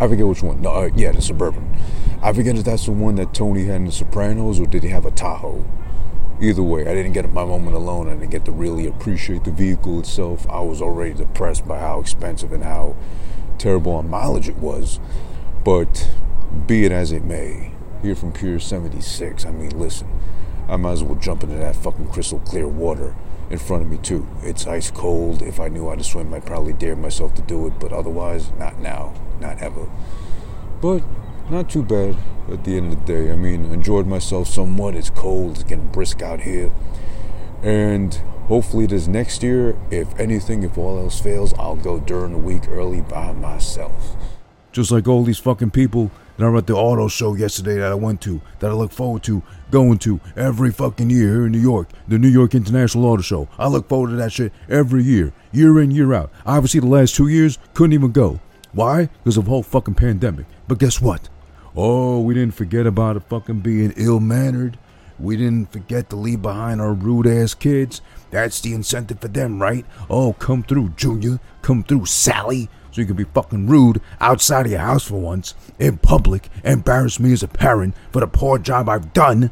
I 0.00 0.06
forget 0.06 0.26
which 0.28 0.42
one. 0.42 0.62
No, 0.62 0.70
uh, 0.70 0.90
yeah, 0.94 1.10
the 1.10 1.20
Suburban. 1.20 1.76
I 2.22 2.32
forget 2.32 2.56
if 2.56 2.64
that's 2.64 2.84
the 2.84 2.92
one 2.92 3.16
that 3.16 3.34
Tony 3.34 3.64
had 3.64 3.76
in 3.76 3.86
The 3.86 3.92
Sopranos 3.92 4.60
or 4.60 4.66
did 4.66 4.84
he 4.84 4.90
have 4.90 5.04
a 5.04 5.10
Tahoe? 5.10 5.64
Either 6.40 6.62
way, 6.62 6.82
I 6.82 6.94
didn't 6.94 7.14
get 7.14 7.30
my 7.32 7.44
moment 7.44 7.74
alone. 7.74 8.08
I 8.08 8.14
didn't 8.14 8.30
get 8.30 8.44
to 8.44 8.52
really 8.52 8.86
appreciate 8.86 9.42
the 9.42 9.50
vehicle 9.50 9.98
itself. 9.98 10.48
I 10.48 10.60
was 10.60 10.80
already 10.80 11.14
depressed 11.14 11.66
by 11.66 11.80
how 11.80 11.98
expensive 11.98 12.52
and 12.52 12.62
how 12.62 12.94
terrible 13.58 13.92
on 13.92 14.08
mileage 14.08 14.48
it 14.48 14.58
was. 14.58 15.00
But 15.64 16.08
be 16.66 16.84
it 16.84 16.92
as 16.92 17.12
it 17.12 17.24
may, 17.24 17.72
here 18.02 18.14
from 18.14 18.32
Pier 18.32 18.58
76, 18.58 19.44
I 19.44 19.50
mean, 19.50 19.78
listen, 19.78 20.08
I 20.68 20.76
might 20.76 20.92
as 20.92 21.02
well 21.02 21.16
jump 21.16 21.42
into 21.42 21.56
that 21.56 21.76
fucking 21.76 22.08
crystal 22.08 22.40
clear 22.40 22.68
water 22.68 23.14
in 23.50 23.58
front 23.58 23.82
of 23.82 23.90
me 23.90 23.98
too. 23.98 24.26
It's 24.42 24.66
ice 24.66 24.90
cold. 24.90 25.42
If 25.42 25.58
I 25.58 25.68
knew 25.68 25.88
how 25.88 25.94
to 25.94 26.04
swim, 26.04 26.32
I'd 26.34 26.44
probably 26.44 26.72
dare 26.72 26.96
myself 26.96 27.34
to 27.36 27.42
do 27.42 27.66
it, 27.66 27.74
but 27.80 27.92
otherwise, 27.92 28.50
not 28.58 28.78
now 28.78 29.14
not 29.40 29.60
ever. 29.62 29.88
But 30.80 31.02
not 31.50 31.70
too 31.70 31.82
bad 31.82 32.16
at 32.50 32.64
the 32.64 32.76
end 32.76 32.92
of 32.92 33.06
the 33.06 33.12
day. 33.12 33.32
I 33.32 33.36
mean, 33.36 33.66
enjoyed 33.66 34.06
myself 34.06 34.48
somewhat. 34.48 34.94
It's 34.94 35.10
cold, 35.10 35.52
it's 35.52 35.64
getting 35.64 35.88
brisk 35.88 36.22
out 36.22 36.40
here. 36.40 36.70
And 37.62 38.14
hopefully, 38.46 38.86
this 38.86 39.06
next 39.06 39.42
year, 39.42 39.76
if 39.90 40.18
anything, 40.18 40.62
if 40.62 40.78
all 40.78 40.98
else 40.98 41.20
fails, 41.20 41.54
I'll 41.54 41.76
go 41.76 41.98
during 41.98 42.32
the 42.32 42.38
week 42.38 42.68
early 42.68 43.00
by 43.00 43.32
myself. 43.32 44.16
Just 44.72 44.90
like 44.90 45.08
all 45.08 45.24
these 45.24 45.38
fucking 45.38 45.70
people 45.70 46.10
that 46.38 46.44
are 46.44 46.56
at 46.56 46.66
the 46.66 46.74
auto 46.74 47.08
show 47.08 47.34
yesterday 47.34 47.74
that 47.76 47.92
I 47.92 47.94
went 47.94 48.20
to, 48.22 48.40
that 48.60 48.70
I 48.70 48.74
look 48.74 48.92
forward 48.92 49.22
to 49.24 49.42
going 49.70 49.98
to 49.98 50.20
every 50.36 50.70
fucking 50.70 51.10
year 51.10 51.28
here 51.28 51.46
in 51.46 51.52
New 51.52 51.58
York, 51.58 51.88
the 52.06 52.18
New 52.18 52.28
York 52.28 52.54
International 52.54 53.06
Auto 53.06 53.22
Show. 53.22 53.48
I 53.58 53.66
look 53.68 53.88
forward 53.88 54.10
to 54.10 54.16
that 54.16 54.32
shit 54.32 54.52
every 54.68 55.02
year, 55.02 55.32
year 55.52 55.80
in, 55.80 55.90
year 55.90 56.14
out. 56.14 56.30
Obviously, 56.46 56.80
the 56.80 56.86
last 56.86 57.14
two 57.16 57.28
years 57.28 57.58
couldn't 57.74 57.92
even 57.92 58.12
go. 58.12 58.40
Why? 58.72 59.06
Because 59.24 59.36
of 59.36 59.44
the 59.44 59.50
whole 59.50 59.62
fucking 59.62 59.94
pandemic. 59.94 60.46
But 60.68 60.78
guess 60.78 61.00
what? 61.00 61.28
Oh, 61.76 62.20
we 62.20 62.34
didn't 62.34 62.54
forget 62.54 62.86
about 62.86 63.16
it 63.16 63.24
fucking 63.24 63.60
being 63.60 63.92
ill 63.96 64.20
mannered. 64.20 64.78
We 65.18 65.36
didn't 65.36 65.72
forget 65.72 66.10
to 66.10 66.16
leave 66.16 66.42
behind 66.42 66.80
our 66.80 66.92
rude 66.92 67.26
ass 67.26 67.54
kids. 67.54 68.00
That's 68.30 68.60
the 68.60 68.74
incentive 68.74 69.20
for 69.20 69.28
them, 69.28 69.60
right? 69.60 69.84
Oh, 70.08 70.34
come 70.34 70.62
through, 70.62 70.90
Junior. 70.90 71.40
Come 71.62 71.82
through, 71.82 72.06
Sally. 72.06 72.68
So 72.90 73.00
you 73.00 73.06
can 73.06 73.16
be 73.16 73.24
fucking 73.24 73.66
rude 73.66 74.00
outside 74.20 74.66
of 74.66 74.72
your 74.72 74.80
house 74.80 75.04
for 75.04 75.20
once, 75.20 75.54
in 75.78 75.98
public, 75.98 76.48
embarrass 76.64 77.20
me 77.20 77.32
as 77.32 77.42
a 77.42 77.48
parent 77.48 77.94
for 78.10 78.20
the 78.20 78.26
poor 78.26 78.58
job 78.58 78.88
I've 78.88 79.12
done, 79.12 79.50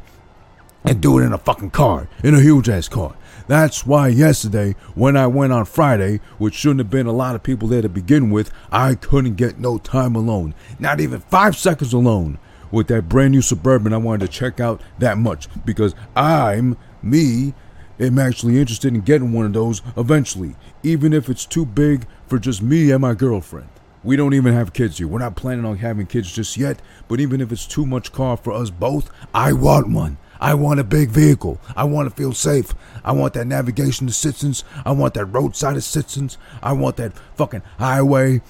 and 0.83 1.01
do 1.01 1.19
it 1.19 1.23
in 1.23 1.33
a 1.33 1.37
fucking 1.37 1.71
car, 1.71 2.07
in 2.23 2.33
a 2.33 2.41
huge 2.41 2.69
ass 2.69 2.87
car. 2.87 3.15
That's 3.47 3.85
why 3.85 4.09
yesterday, 4.09 4.75
when 4.93 5.15
I 5.15 5.27
went 5.27 5.53
on 5.53 5.65
Friday, 5.65 6.19
which 6.37 6.53
shouldn't 6.53 6.79
have 6.79 6.89
been 6.89 7.07
a 7.07 7.13
lot 7.13 7.35
of 7.35 7.43
people 7.43 7.67
there 7.67 7.81
to 7.81 7.89
begin 7.89 8.29
with, 8.29 8.51
I 8.71 8.95
couldn't 8.95 9.35
get 9.35 9.59
no 9.59 9.77
time 9.77 10.15
alone. 10.15 10.53
Not 10.79 10.99
even 10.99 11.21
five 11.21 11.55
seconds 11.55 11.93
alone. 11.93 12.39
With 12.69 12.87
that 12.87 13.07
brand 13.07 13.31
new 13.31 13.41
Suburban, 13.41 13.93
I 13.93 13.97
wanted 13.97 14.25
to 14.25 14.31
check 14.31 14.59
out 14.59 14.81
that 14.99 15.17
much 15.17 15.47
because 15.63 15.95
I'm, 16.15 16.75
me, 17.01 17.53
am 17.99 18.19
actually 18.19 18.59
interested 18.59 18.93
in 18.93 19.01
getting 19.01 19.33
one 19.33 19.45
of 19.45 19.53
those 19.53 19.81
eventually, 19.95 20.55
even 20.83 21.13
if 21.13 21.29
it's 21.29 21.45
too 21.45 21.65
big 21.65 22.05
for 22.27 22.39
just 22.39 22.61
me 22.61 22.91
and 22.91 23.01
my 23.01 23.13
girlfriend. 23.13 23.69
We 24.03 24.15
don't 24.15 24.33
even 24.33 24.53
have 24.53 24.73
kids 24.73 24.99
here. 24.99 25.07
We're 25.07 25.19
not 25.19 25.35
planning 25.35 25.65
on 25.65 25.77
having 25.77 26.05
kids 26.05 26.31
just 26.31 26.55
yet, 26.55 26.81
but 27.07 27.19
even 27.19 27.41
if 27.41 27.51
it's 27.51 27.65
too 27.65 27.85
much 27.85 28.11
car 28.11 28.37
for 28.37 28.53
us 28.53 28.69
both, 28.69 29.09
I 29.33 29.53
want 29.53 29.89
one. 29.89 30.17
I 30.39 30.53
want 30.53 30.79
a 30.79 30.83
big 30.83 31.09
vehicle. 31.09 31.59
I 31.75 31.83
want 31.85 32.09
to 32.09 32.15
feel 32.15 32.33
safe. 32.33 32.73
I 33.03 33.11
want 33.11 33.33
that 33.33 33.47
navigation 33.47 34.07
assistance. 34.07 34.63
I 34.85 34.91
want 34.91 35.15
that 35.15 35.25
roadside 35.25 35.77
assistance. 35.77 36.37
I 36.61 36.73
want 36.73 36.97
that 36.97 37.17
fucking 37.35 37.63
highway 37.79 38.41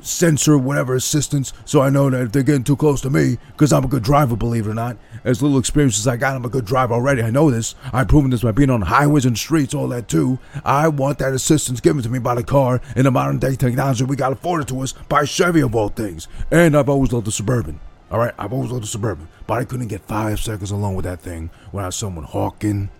sensor, 0.00 0.56
whatever 0.56 0.94
assistance, 0.94 1.52
so 1.64 1.80
I 1.80 1.90
know 1.90 2.08
that 2.10 2.22
if 2.22 2.32
they're 2.32 2.42
getting 2.42 2.64
too 2.64 2.76
close 2.76 3.00
to 3.02 3.10
me, 3.10 3.38
because 3.52 3.72
I'm 3.72 3.84
a 3.84 3.88
good 3.88 4.02
driver, 4.02 4.36
believe 4.36 4.66
it 4.66 4.70
or 4.70 4.74
not, 4.74 4.96
as 5.24 5.42
little 5.42 5.58
experience 5.58 5.98
as 5.98 6.06
I 6.06 6.16
got, 6.16 6.36
I'm 6.36 6.44
a 6.44 6.48
good 6.48 6.64
driver 6.64 6.94
already. 6.94 7.22
I 7.22 7.30
know 7.30 7.50
this. 7.50 7.74
I've 7.92 8.08
proven 8.08 8.30
this 8.30 8.42
by 8.42 8.52
being 8.52 8.70
on 8.70 8.82
highways 8.82 9.26
and 9.26 9.36
streets, 9.36 9.74
all 9.74 9.88
that 9.88 10.08
too. 10.08 10.38
I 10.64 10.88
want 10.88 11.18
that 11.18 11.32
assistance 11.32 11.80
given 11.80 12.02
to 12.02 12.08
me 12.08 12.18
by 12.18 12.34
the 12.34 12.44
car 12.44 12.80
in 12.94 13.04
the 13.04 13.10
modern 13.10 13.38
day 13.38 13.56
technology 13.56 14.04
we 14.04 14.16
got 14.16 14.32
afforded 14.32 14.68
to 14.68 14.80
us 14.80 14.92
by 15.08 15.24
Chevy 15.24 15.60
of 15.60 15.74
all 15.74 15.88
things. 15.88 16.28
And 16.50 16.76
I've 16.76 16.88
always 16.88 17.12
loved 17.12 17.26
the 17.26 17.32
Suburban. 17.32 17.80
All 18.10 18.20
right, 18.20 18.34
I've 18.38 18.52
always 18.52 18.70
loved 18.70 18.84
the 18.84 18.88
Suburban, 18.88 19.28
but 19.48 19.58
I 19.58 19.64
couldn't 19.64 19.88
get 19.88 20.02
five 20.02 20.38
seconds 20.38 20.70
alone 20.70 20.94
with 20.94 21.04
that 21.04 21.20
thing 21.20 21.50
without 21.72 21.94
someone 21.94 22.24
hawking 22.24 22.90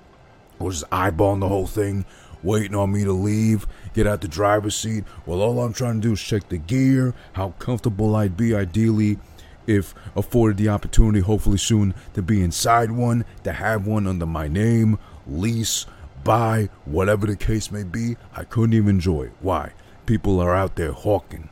or 0.59 0.73
just 0.73 0.89
eyeballing 0.91 1.41
the 1.41 1.49
whole 1.49 1.67
thing, 1.67 2.05
waiting 2.43 2.75
on 2.75 2.93
me 2.93 3.05
to 3.05 3.13
leave, 3.13 3.67
get 3.97 4.07
out 4.07 4.21
the 4.21 4.29
driver's 4.29 4.77
seat. 4.77 5.05
Well, 5.25 5.41
all 5.41 5.59
I'm 5.61 5.73
trying 5.73 6.01
to 6.03 6.09
do 6.09 6.13
is 6.13 6.21
check 6.21 6.51
the 6.51 6.59
gear, 6.59 7.15
how 7.33 7.55
comfortable 7.59 8.15
I'd 8.15 8.37
be 8.37 8.55
ideally 8.55 9.19
if 9.67 9.95
afforded 10.15 10.59
the 10.59 10.69
opportunity, 10.69 11.21
hopefully 11.21 11.57
soon, 11.57 11.95
to 12.13 12.23
be 12.23 12.43
inside 12.43 12.93
one, 12.93 13.25
to 13.43 13.53
have 13.53 13.87
one 13.87 14.07
under 14.07 14.27
my 14.27 14.47
name, 14.49 14.99
lease, 15.27 15.87
buy, 16.23 16.69
whatever 16.85 17.27
the 17.27 17.37
case 17.37 17.73
may 17.73 17.83
be. 17.83 18.17
I 18.35 18.45
couldn't 18.45 18.75
even 18.75 18.91
enjoy 18.91 19.25
it. 19.25 19.33
Why? 19.41 19.73
People 20.05 20.39
are 20.41 20.55
out 20.55 20.77
there 20.77 20.93
hawking 20.93 21.49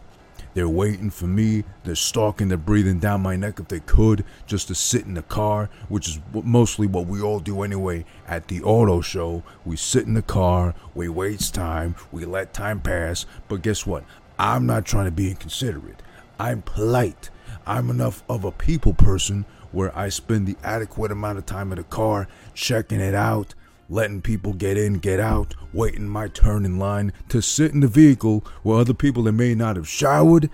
they're 0.54 0.68
waiting 0.68 1.10
for 1.10 1.26
me. 1.26 1.64
They're 1.82 1.94
stalking, 1.94 2.48
they're 2.48 2.56
breathing 2.56 3.00
down 3.00 3.20
my 3.22 3.36
neck 3.36 3.58
if 3.58 3.68
they 3.68 3.80
could, 3.80 4.24
just 4.46 4.68
to 4.68 4.74
sit 4.74 5.04
in 5.04 5.14
the 5.14 5.22
car, 5.22 5.68
which 5.88 6.08
is 6.08 6.20
mostly 6.32 6.86
what 6.86 7.06
we 7.06 7.20
all 7.20 7.40
do 7.40 7.62
anyway 7.62 8.04
at 8.26 8.48
the 8.48 8.62
auto 8.62 9.00
show. 9.00 9.42
We 9.64 9.76
sit 9.76 10.06
in 10.06 10.14
the 10.14 10.22
car, 10.22 10.74
we 10.94 11.08
waste 11.08 11.54
time, 11.54 11.96
we 12.12 12.24
let 12.24 12.54
time 12.54 12.80
pass. 12.80 13.26
But 13.48 13.62
guess 13.62 13.84
what? 13.84 14.04
I'm 14.38 14.66
not 14.66 14.84
trying 14.84 15.06
to 15.06 15.10
be 15.10 15.30
inconsiderate. 15.30 16.02
I'm 16.38 16.62
polite. 16.62 17.30
I'm 17.66 17.90
enough 17.90 18.22
of 18.28 18.44
a 18.44 18.52
people 18.52 18.94
person 18.94 19.44
where 19.72 19.96
I 19.96 20.08
spend 20.08 20.46
the 20.46 20.56
adequate 20.62 21.10
amount 21.10 21.38
of 21.38 21.46
time 21.46 21.72
in 21.72 21.78
the 21.78 21.84
car 21.84 22.28
checking 22.54 23.00
it 23.00 23.14
out 23.14 23.54
letting 23.88 24.22
people 24.22 24.52
get 24.52 24.76
in, 24.76 24.94
get 24.94 25.20
out, 25.20 25.54
waiting 25.72 26.08
my 26.08 26.28
turn 26.28 26.64
in 26.64 26.78
line 26.78 27.12
to 27.28 27.42
sit 27.42 27.72
in 27.72 27.80
the 27.80 27.88
vehicle 27.88 28.44
where 28.62 28.78
other 28.78 28.94
people 28.94 29.24
that 29.24 29.32
may 29.32 29.54
not 29.54 29.76
have 29.76 29.88
showered 29.88 30.50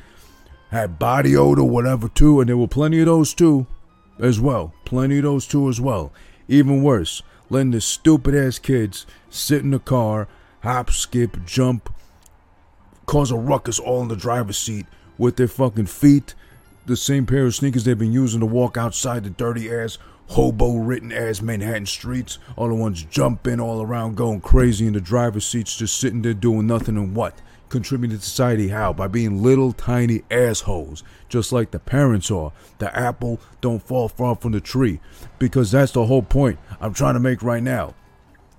had 0.71 0.99
body 0.99 1.37
odor, 1.37 1.65
whatever, 1.65 2.09
too, 2.09 2.41
and 2.41 2.49
there 2.49 2.57
were 2.57 2.69
plenty 2.69 3.01
of 3.01 3.07
those 3.07 3.35
too, 3.35 3.67
as 4.19 4.41
well. 4.41 4.73
Plenty 4.85 5.19
of 5.19 5.25
those 5.25 5.47
too, 5.47 5.69
as 5.69 5.81
well. 5.81 6.13
Even 6.49 6.83
worse, 6.83 7.23
letting 7.49 7.73
the 7.73 7.81
stupid 7.81 8.35
ass 8.35 8.59
kids 8.59 9.07
sit 9.29 9.63
in 9.63 9.71
the 9.71 9.79
car, 9.79 10.29
hop, 10.63 10.91
skip, 10.91 11.45
jump, 11.45 11.93
cause 13.07 13.31
a 13.31 13.37
ruckus 13.37 13.79
all 13.79 14.03
in 14.03 14.09
the 14.09 14.17
driver's 14.17 14.59
seat 14.59 14.87
with 15.19 15.37
their 15.37 15.49
fucking 15.49 15.87
feet, 15.87 16.35
the 16.87 16.97
same 16.97 17.27
pair 17.27 17.47
of 17.47 17.55
sneakers 17.55 17.85
they've 17.85 17.99
been 17.99 18.13
using 18.13 18.41
to 18.41 18.47
walk 18.47 18.77
outside 18.77 19.25
the 19.25 19.31
dirty 19.31 19.73
ass 19.73 19.99
hobo 20.31 20.77
written 20.77 21.11
ass 21.11 21.43
Manhattan 21.43 21.87
streets. 21.87 22.39
All 22.57 22.69
the 22.69 22.75
ones 22.75 23.03
jumping 23.03 23.59
all 23.59 23.83
around, 23.83 24.17
going 24.17 24.41
crazy 24.41 24.87
in 24.87 24.93
the 24.93 25.01
driver's 25.01 25.45
seats, 25.45 25.77
just 25.77 25.99
sitting 25.99 26.23
there 26.23 26.35
doing 26.35 26.69
nothing 26.69 26.97
and 26.97 27.17
what? 27.17 27.41
Contributing 27.69 28.17
to 28.17 28.25
society 28.25 28.69
how? 28.69 28.93
By 28.93 29.09
being 29.09 29.43
little 29.43 29.73
tiny 29.73 30.23
assholes, 30.31 31.03
just 31.29 31.53
like 31.53 31.73
the 31.73 31.81
parents 31.81 32.31
are. 32.31 32.53
The 32.79 32.97
apple 32.97 33.41
don't 33.61 33.83
fall 33.83 34.09
far 34.09 34.37
from 34.37 34.53
the 34.53 34.61
tree. 34.61 35.01
Because 35.41 35.73
that's 35.73 35.93
the 35.93 36.07
whole 36.07 36.23
point 36.23 36.61
I'm 36.81 36.95
trying 36.95 37.15
to 37.15 37.21
make 37.21 37.43
right 37.43 37.63
now. 37.63 37.95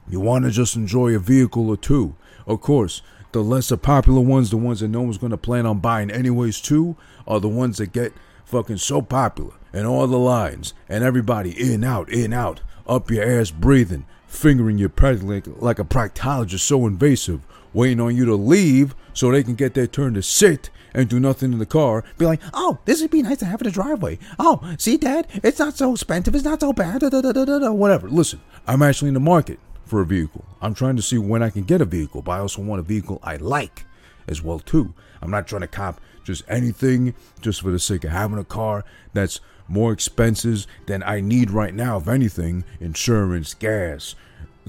You 0.10 0.20
want 0.20 0.44
to 0.44 0.52
just 0.52 0.76
enjoy 0.76 1.16
a 1.16 1.20
vehicle 1.20 1.70
or 1.70 1.78
two. 1.78 2.16
Of 2.46 2.60
course, 2.60 3.02
the 3.32 3.42
lesser 3.42 3.78
popular 3.78 4.20
ones, 4.20 4.50
the 4.50 4.58
ones 4.58 4.82
that 4.82 4.90
no 4.90 5.04
one's 5.04 5.18
going 5.18 5.32
to 5.32 5.38
plan 5.38 5.66
on 5.66 5.80
buying 5.80 6.12
anyways 6.12 6.60
too, 6.60 6.98
are 7.26 7.40
the 7.40 7.48
ones 7.48 7.78
that 7.78 7.94
get 7.94 8.12
fucking 8.52 8.78
so 8.78 9.02
popular 9.02 9.54
and 9.72 9.88
all 9.88 10.06
the 10.08 10.20
lines 10.20 10.74
and 10.90 11.06
everybody 11.06 11.52
in 11.74 11.86
out 11.86 12.10
in 12.10 12.34
out 12.34 12.60
up 12.86 13.10
your 13.10 13.24
ass 13.24 13.50
breathing 13.50 14.06
fingering 14.28 14.78
your 14.78 14.90
practically 14.90 15.42
like 15.58 15.80
a 15.80 15.86
proctologist 15.86 16.60
so 16.60 16.86
invasive 16.86 17.48
waiting 17.74 18.02
on 18.02 18.14
you 18.14 18.26
to 18.26 18.36
leave 18.36 18.94
so 19.14 19.32
they 19.32 19.42
can 19.42 19.56
get 19.56 19.74
their 19.74 19.88
turn 19.88 20.14
to 20.14 20.22
sit 20.22 20.70
and 20.94 21.08
do 21.08 21.22
nothing 21.22 21.54
in 21.54 21.60
the 21.60 21.66
car. 21.66 22.04
Be 22.18 22.26
like 22.26 22.42
oh 22.54 22.80
this 22.84 23.02
would 23.02 23.12
be 23.12 23.22
nice 23.22 23.38
to 23.38 23.46
have 23.46 23.62
in 23.62 23.66
the 23.66 23.72
driveway. 23.72 24.20
Oh 24.38 24.76
see 24.78 24.98
dad? 24.98 25.28
It's 25.36 25.60
not 25.60 25.78
so 25.78 25.94
expensive. 25.94 26.36
It's 26.36 26.44
not 26.44 26.60
so 26.60 26.74
bad. 26.74 27.00
Da, 27.00 27.10
da, 27.10 27.22
da, 27.22 27.72
whatever. 27.72 28.10
Listen 28.10 28.42
i'm 28.68 28.82
actually 28.82 29.08
in 29.08 29.14
the 29.14 29.20
market 29.20 29.60
for 29.86 30.02
a 30.02 30.06
vehicle. 30.06 30.46
I'm 30.62 30.74
trying 30.74 30.98
to 30.98 31.02
see 31.02 31.18
when 31.18 31.42
i 31.42 31.50
can 31.50 31.64
get 31.64 31.82
a 31.82 31.86
vehicle 31.86 32.22
but 32.22 32.34
i 32.34 32.40
also 32.40 32.62
want 32.62 32.80
a 32.80 32.84
vehicle 32.84 33.20
i 33.24 33.38
like 33.38 33.86
as 34.28 34.42
well 34.42 34.60
too. 34.60 34.94
I'm 35.22 35.32
not 35.32 35.48
trying 35.48 35.62
to 35.62 35.68
cop 35.68 36.02
just 36.24 36.44
anything 36.48 37.14
just 37.42 37.62
for 37.62 37.72
the 37.72 37.80
sake 37.80 38.04
of 38.04 38.12
having 38.12 38.38
a 38.38 38.44
car 38.44 38.86
that's 39.14 39.40
more 39.68 39.92
expenses 39.92 40.68
than 40.86 41.02
I 41.04 41.22
need 41.22 41.52
right 41.52 41.74
now. 41.74 41.98
If 41.98 42.08
anything, 42.08 42.64
insurance, 42.80 43.54
gas. 43.54 44.16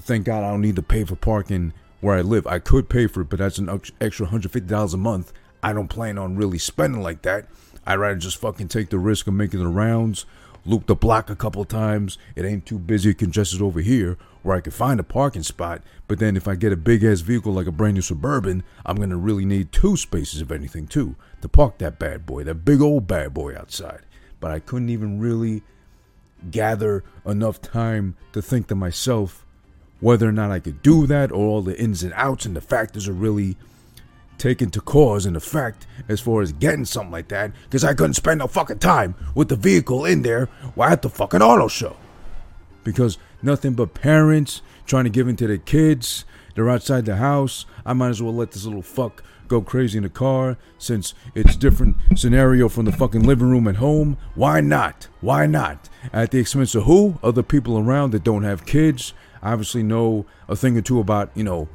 Thank 0.01 0.25
God 0.25 0.43
I 0.43 0.49
don't 0.51 0.61
need 0.61 0.77
to 0.77 0.81
pay 0.81 1.03
for 1.03 1.15
parking 1.15 1.73
where 2.01 2.17
I 2.17 2.21
live. 2.21 2.47
I 2.47 2.59
could 2.59 2.89
pay 2.89 3.07
for 3.07 3.21
it, 3.21 3.29
but 3.29 3.39
that's 3.39 3.57
an 3.57 3.69
extra 4.01 4.27
$150 4.27 4.93
a 4.93 4.97
month. 4.97 5.33
I 5.61 5.73
don't 5.73 5.87
plan 5.87 6.17
on 6.17 6.35
really 6.35 6.59
spending 6.59 7.01
like 7.01 7.21
that. 7.21 7.47
I'd 7.85 7.95
rather 7.95 8.15
just 8.15 8.37
fucking 8.37 8.69
take 8.69 8.89
the 8.89 8.99
risk 8.99 9.27
of 9.27 9.33
making 9.33 9.59
the 9.59 9.67
rounds, 9.67 10.25
loop 10.65 10.87
the 10.87 10.95
block 10.95 11.29
a 11.29 11.35
couple 11.35 11.63
times. 11.65 12.17
It 12.35 12.45
ain't 12.45 12.65
too 12.65 12.79
busy, 12.79 13.13
congested 13.13 13.61
over 13.61 13.81
here 13.81 14.17
where 14.43 14.55
I 14.55 14.61
could 14.61 14.73
find 14.73 14.99
a 14.99 15.03
parking 15.03 15.43
spot. 15.43 15.81
But 16.07 16.19
then 16.19 16.37
if 16.37 16.47
I 16.47 16.55
get 16.55 16.71
a 16.71 16.77
big 16.77 17.03
ass 17.03 17.21
vehicle 17.21 17.53
like 17.53 17.67
a 17.67 17.71
brand 17.71 17.95
new 17.95 18.01
Suburban, 18.01 18.63
I'm 18.85 18.97
gonna 18.97 19.17
really 19.17 19.45
need 19.45 19.71
two 19.71 19.97
spaces, 19.97 20.41
if 20.41 20.51
anything, 20.51 20.85
too, 20.85 21.15
to 21.41 21.49
park 21.49 21.79
that 21.79 21.97
bad 21.97 22.25
boy, 22.25 22.43
that 22.43 22.65
big 22.65 22.81
old 22.81 23.07
bad 23.07 23.33
boy 23.33 23.55
outside. 23.57 24.01
But 24.39 24.51
I 24.51 24.59
couldn't 24.59 24.89
even 24.89 25.19
really 25.19 25.63
gather 26.51 27.03
enough 27.25 27.61
time 27.61 28.15
to 28.33 28.41
think 28.41 28.67
to 28.67 28.75
myself 28.75 29.45
whether 29.99 30.27
or 30.27 30.33
not 30.33 30.51
I 30.51 30.59
could 30.59 30.81
do 30.81 31.07
that 31.07 31.31
or 31.31 31.47
all 31.47 31.61
the 31.61 31.79
ins 31.79 32.03
and 32.03 32.13
outs 32.15 32.45
and 32.45 32.55
the 32.55 32.61
factors 32.61 33.07
are 33.07 33.13
really 33.13 33.55
taken 34.37 34.69
to 34.71 34.81
cause 34.81 35.25
and 35.25 35.37
effect 35.37 35.87
as 36.09 36.19
far 36.19 36.41
as 36.41 36.51
getting 36.51 36.83
something 36.83 37.11
like 37.11 37.29
that 37.29 37.51
because 37.63 37.85
I 37.85 37.93
couldn't 37.93 38.15
spend 38.15 38.39
no 38.39 38.47
fucking 38.47 38.79
time 38.79 39.15
with 39.35 39.47
the 39.47 39.55
vehicle 39.55 40.03
in 40.03 40.21
there 40.21 40.47
while 40.75 40.91
at 40.91 41.01
the 41.01 41.09
fucking 41.09 41.41
auto 41.41 41.69
show. 41.69 41.95
Because 42.83 43.17
nothing 43.43 43.73
but 43.73 43.93
parents 43.93 44.61
trying 44.85 45.03
to 45.03 45.09
give 45.09 45.27
in 45.27 45.35
to 45.37 45.47
their 45.47 45.57
kids. 45.57 46.25
They're 46.55 46.69
outside 46.69 47.05
the 47.05 47.17
house. 47.17 47.65
I 47.85 47.93
might 47.93 48.09
as 48.09 48.21
well 48.21 48.33
let 48.33 48.51
this 48.51 48.65
little 48.65 48.81
fuck 48.81 49.23
go 49.47 49.61
crazy 49.61 49.97
in 49.97 50.03
the 50.03 50.09
car 50.09 50.57
since 50.77 51.13
it's 51.35 51.55
different 51.55 51.97
scenario 52.15 52.69
from 52.69 52.85
the 52.85 52.91
fucking 52.91 53.23
living 53.23 53.49
room 53.49 53.67
at 53.67 53.75
home. 53.75 54.17
Why 54.35 54.61
not? 54.61 55.07
Why 55.21 55.45
not? 55.45 55.89
At 56.11 56.31
the 56.31 56.39
expense 56.39 56.75
of 56.75 56.83
who? 56.83 57.19
Other 57.23 57.43
people 57.43 57.77
around 57.77 58.11
that 58.11 58.23
don't 58.23 58.43
have 58.43 58.65
kids. 58.65 59.13
Obviously 59.41 59.83
know 59.83 60.25
a 60.47 60.55
thing 60.55 60.77
or 60.77 60.81
two 60.81 60.99
about, 60.99 61.31
you 61.35 61.43
know, 61.43 61.67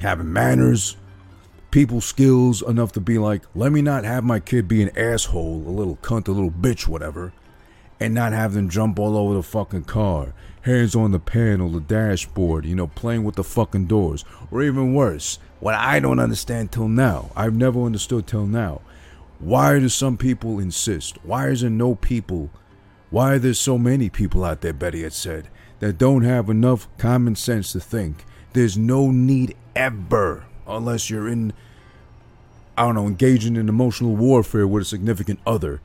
having 0.00 0.32
manners, 0.32 0.96
people 1.70 2.00
skills 2.00 2.62
enough 2.62 2.92
to 2.92 3.00
be 3.00 3.18
like, 3.18 3.42
let 3.54 3.70
me 3.72 3.82
not 3.82 4.04
have 4.04 4.24
my 4.24 4.40
kid 4.40 4.66
be 4.66 4.82
an 4.82 4.96
asshole, 4.96 5.62
a 5.66 5.70
little 5.70 5.96
cunt, 5.96 6.26
a 6.26 6.32
little 6.32 6.50
bitch, 6.50 6.88
whatever, 6.88 7.32
and 8.00 8.14
not 8.14 8.32
have 8.32 8.54
them 8.54 8.68
jump 8.68 8.98
all 8.98 9.16
over 9.16 9.34
the 9.34 9.42
fucking 9.42 9.84
car, 9.84 10.32
hands 10.62 10.94
on 10.94 11.10
the 11.10 11.18
panel, 11.18 11.70
the 11.70 11.80
dashboard, 11.80 12.64
you 12.64 12.74
know, 12.74 12.86
playing 12.86 13.24
with 13.24 13.36
the 13.36 13.44
fucking 13.44 13.86
doors, 13.86 14.24
or 14.50 14.62
even 14.62 14.94
worse, 14.94 15.38
what 15.58 15.74
I 15.74 16.00
don't 16.00 16.18
understand 16.18 16.72
till 16.72 16.88
now, 16.88 17.30
I've 17.36 17.54
never 17.54 17.82
understood 17.82 18.26
till 18.26 18.46
now. 18.46 18.80
Why 19.38 19.78
do 19.78 19.88
some 19.88 20.16
people 20.16 20.58
insist? 20.58 21.16
Why 21.24 21.48
is 21.48 21.62
there 21.62 21.70
no 21.70 21.94
people? 21.94 22.50
Why 23.08 23.34
are 23.34 23.38
there 23.38 23.54
so 23.54 23.78
many 23.78 24.10
people 24.10 24.44
out 24.44 24.60
there, 24.60 24.72
Betty 24.72 25.02
had 25.02 25.12
said, 25.12 25.48
that 25.80 25.98
don't 25.98 26.22
have 26.22 26.50
enough 26.50 26.88
common 26.98 27.36
sense 27.36 27.72
to 27.72 27.80
think 27.80 28.24
there's 28.52 28.76
no 28.76 29.10
need 29.10 29.56
ever 29.74 30.44
unless 30.66 31.08
you're 31.08 31.28
in, 31.28 31.52
I 32.76 32.84
don't 32.84 32.94
know, 32.94 33.06
engaging 33.06 33.56
in 33.56 33.68
emotional 33.68 34.14
warfare 34.14 34.66
with 34.66 34.82
a 34.82 34.86
significant 34.86 35.40
other. 35.46 35.80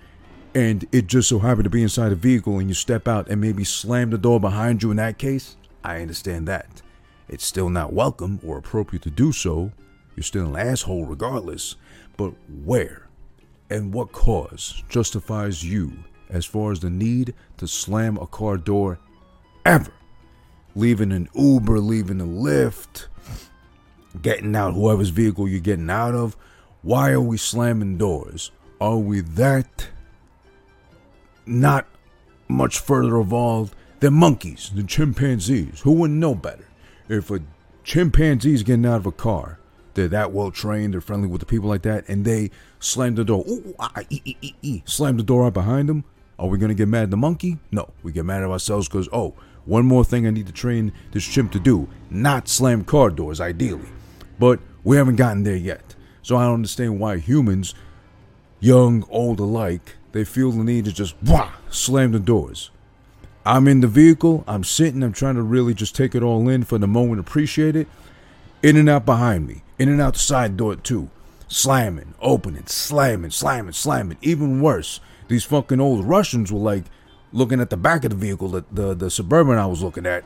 And 0.55 0.87
it 0.93 1.07
just 1.07 1.27
so 1.27 1.39
happened 1.39 1.65
to 1.65 1.69
be 1.69 1.83
inside 1.83 2.13
a 2.13 2.15
vehicle 2.15 2.59
and 2.59 2.69
you 2.69 2.73
step 2.73 3.09
out 3.09 3.27
and 3.27 3.41
maybe 3.41 3.65
slam 3.65 4.09
the 4.09 4.17
door 4.17 4.39
behind 4.39 4.81
you 4.81 4.89
in 4.89 4.97
that 4.97 5.17
case, 5.17 5.57
I 5.83 6.01
understand 6.01 6.47
that. 6.47 6.81
It's 7.27 7.45
still 7.45 7.69
not 7.69 7.91
welcome 7.91 8.39
or 8.41 8.57
appropriate 8.57 9.03
to 9.03 9.09
do 9.09 9.33
so. 9.33 9.73
You're 10.15 10.23
still 10.23 10.55
an 10.55 10.67
asshole 10.67 11.05
regardless. 11.05 11.75
But 12.15 12.33
where 12.63 13.09
and 13.69 13.93
what 13.93 14.13
cause 14.13 14.81
justifies 14.87 15.61
you 15.61 15.91
as 16.29 16.45
far 16.45 16.71
as 16.71 16.79
the 16.79 16.89
need 16.89 17.33
to 17.57 17.67
slam 17.67 18.17
a 18.17 18.25
car 18.25 18.55
door 18.55 18.97
ever? 19.65 19.91
Leaving 20.73 21.11
an 21.11 21.27
Uber, 21.33 21.79
leaving 21.79 22.21
a 22.21 22.25
Lyft, 22.25 23.07
getting 24.21 24.55
out 24.55 24.73
whoever's 24.73 25.09
vehicle 25.09 25.49
you're 25.49 25.59
getting 25.59 25.89
out 25.89 26.15
of. 26.15 26.37
Why 26.81 27.11
are 27.11 27.19
we 27.19 27.35
slamming 27.35 27.97
doors? 27.97 28.51
Are 28.79 28.97
we 28.97 29.19
that 29.19 29.89
not 31.45 31.85
much 32.47 32.79
further 32.79 33.17
evolved 33.17 33.75
than 33.99 34.13
monkeys, 34.13 34.71
the 34.73 34.83
chimpanzees, 34.83 35.81
who 35.81 35.91
wouldn't 35.93 36.19
know 36.19 36.35
better? 36.35 36.67
If 37.07 37.31
a 37.31 37.41
chimpanzee's 37.83 38.63
getting 38.63 38.85
out 38.85 38.97
of 38.97 39.05
a 39.05 39.11
car, 39.11 39.59
they're 39.93 40.07
that 40.09 40.31
well 40.31 40.51
trained, 40.51 40.93
they're 40.93 41.01
friendly 41.01 41.27
with 41.27 41.39
the 41.39 41.45
people 41.45 41.69
like 41.69 41.83
that, 41.83 42.07
and 42.09 42.25
they 42.25 42.51
slam 42.79 43.15
the 43.15 43.23
door, 43.23 43.43
ooh, 43.47 43.75
ah, 43.79 43.91
ee, 44.09 44.21
ee, 44.25 44.53
ee, 44.61 44.83
slam 44.85 45.17
the 45.17 45.23
door 45.23 45.45
out 45.45 45.53
behind 45.53 45.89
them. 45.89 46.03
Are 46.37 46.47
we 46.47 46.57
gonna 46.57 46.73
get 46.73 46.89
mad 46.89 47.03
at 47.03 47.11
the 47.11 47.17
monkey? 47.17 47.59
No, 47.71 47.89
we 48.03 48.11
get 48.11 48.25
mad 48.25 48.43
at 48.43 48.49
ourselves 48.49 48.89
because 48.89 49.07
oh, 49.13 49.33
one 49.63 49.85
more 49.85 50.03
thing 50.03 50.27
I 50.27 50.31
need 50.31 50.47
to 50.47 50.53
train 50.53 50.91
this 51.11 51.25
chimp 51.25 51.51
to 51.53 51.59
do: 51.59 51.87
not 52.09 52.49
slam 52.49 52.83
car 52.83 53.09
doors, 53.09 53.39
ideally. 53.39 53.87
But 54.37 54.59
we 54.83 54.97
haven't 54.97 55.15
gotten 55.15 55.43
there 55.43 55.55
yet. 55.55 55.95
So 56.21 56.35
I 56.35 56.43
don't 56.43 56.55
understand 56.55 56.99
why 56.99 57.17
humans, 57.17 57.73
young, 58.59 59.05
old 59.09 59.39
alike, 59.39 59.95
they 60.15 60.23
feel 60.23 60.49
the 60.49 60.63
need 60.63 60.85
to 60.85 60.93
just 60.93 61.13
wah, 61.21 61.51
slam 61.69 62.13
the 62.13 62.19
doors. 62.21 62.71
I'm 63.45 63.67
in 63.67 63.81
the 63.81 63.87
vehicle, 63.87 64.45
I'm 64.47 64.63
sitting, 64.63 65.03
I'm 65.03 65.11
trying 65.11 65.35
to 65.35 65.41
really 65.41 65.73
just 65.73 65.93
take 65.93 66.15
it 66.15 66.23
all 66.23 66.47
in 66.47 66.63
for 66.63 66.77
the 66.77 66.87
moment, 66.87 67.19
appreciate 67.19 67.75
it. 67.75 67.89
In 68.63 68.77
and 68.77 68.87
out 68.87 69.05
behind 69.05 69.45
me, 69.45 69.63
in 69.77 69.89
and 69.89 69.99
out 69.99 70.13
the 70.13 70.19
side 70.19 70.55
door 70.55 70.77
too. 70.77 71.09
Slamming, 71.49 72.13
opening, 72.21 72.65
slamming, 72.65 73.31
slamming, 73.31 73.73
slamming. 73.73 74.17
Even 74.21 74.61
worse, 74.61 75.01
these 75.27 75.43
fucking 75.43 75.81
old 75.81 76.05
Russians 76.05 76.49
were 76.49 76.59
like 76.59 76.85
looking 77.33 77.59
at 77.59 77.69
the 77.69 77.75
back 77.75 78.05
of 78.05 78.11
the 78.11 78.15
vehicle, 78.15 78.47
the, 78.47 78.63
the, 78.71 78.93
the 78.93 79.11
Suburban 79.11 79.57
I 79.57 79.65
was 79.65 79.83
looking 79.83 80.05
at. 80.05 80.23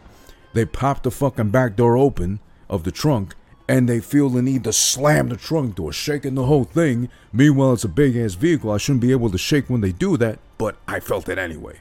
They 0.54 0.66
popped 0.66 1.02
the 1.02 1.10
fucking 1.10 1.50
back 1.50 1.76
door 1.76 1.98
open 1.98 2.42
of 2.70 2.84
the 2.84 2.92
trunk 2.92 3.34
and 3.70 3.88
they 3.88 4.00
feel 4.00 4.30
the 4.30 4.42
need 4.42 4.64
to 4.64 4.74
slam 4.74 5.30
the 5.30 5.38
trunk 5.38 5.76
door, 5.76 5.94
shaking 5.94 6.34
the 6.34 6.46
whole 6.46 6.64
thing. 6.64 7.08
Meanwhile, 7.32 7.74
it's 7.74 7.84
a 7.84 7.88
big 7.88 8.18
ass 8.18 8.34
vehicle. 8.34 8.72
I 8.72 8.78
shouldn't 8.78 9.02
be 9.02 9.12
able 9.12 9.30
to 9.30 9.38
shake 9.38 9.70
when 9.70 9.82
they 9.82 9.92
do 9.92 10.18
that, 10.18 10.40
but 10.58 10.76
I 10.88 11.00
felt 11.00 11.30
it 11.30 11.38
anyway. 11.38 11.80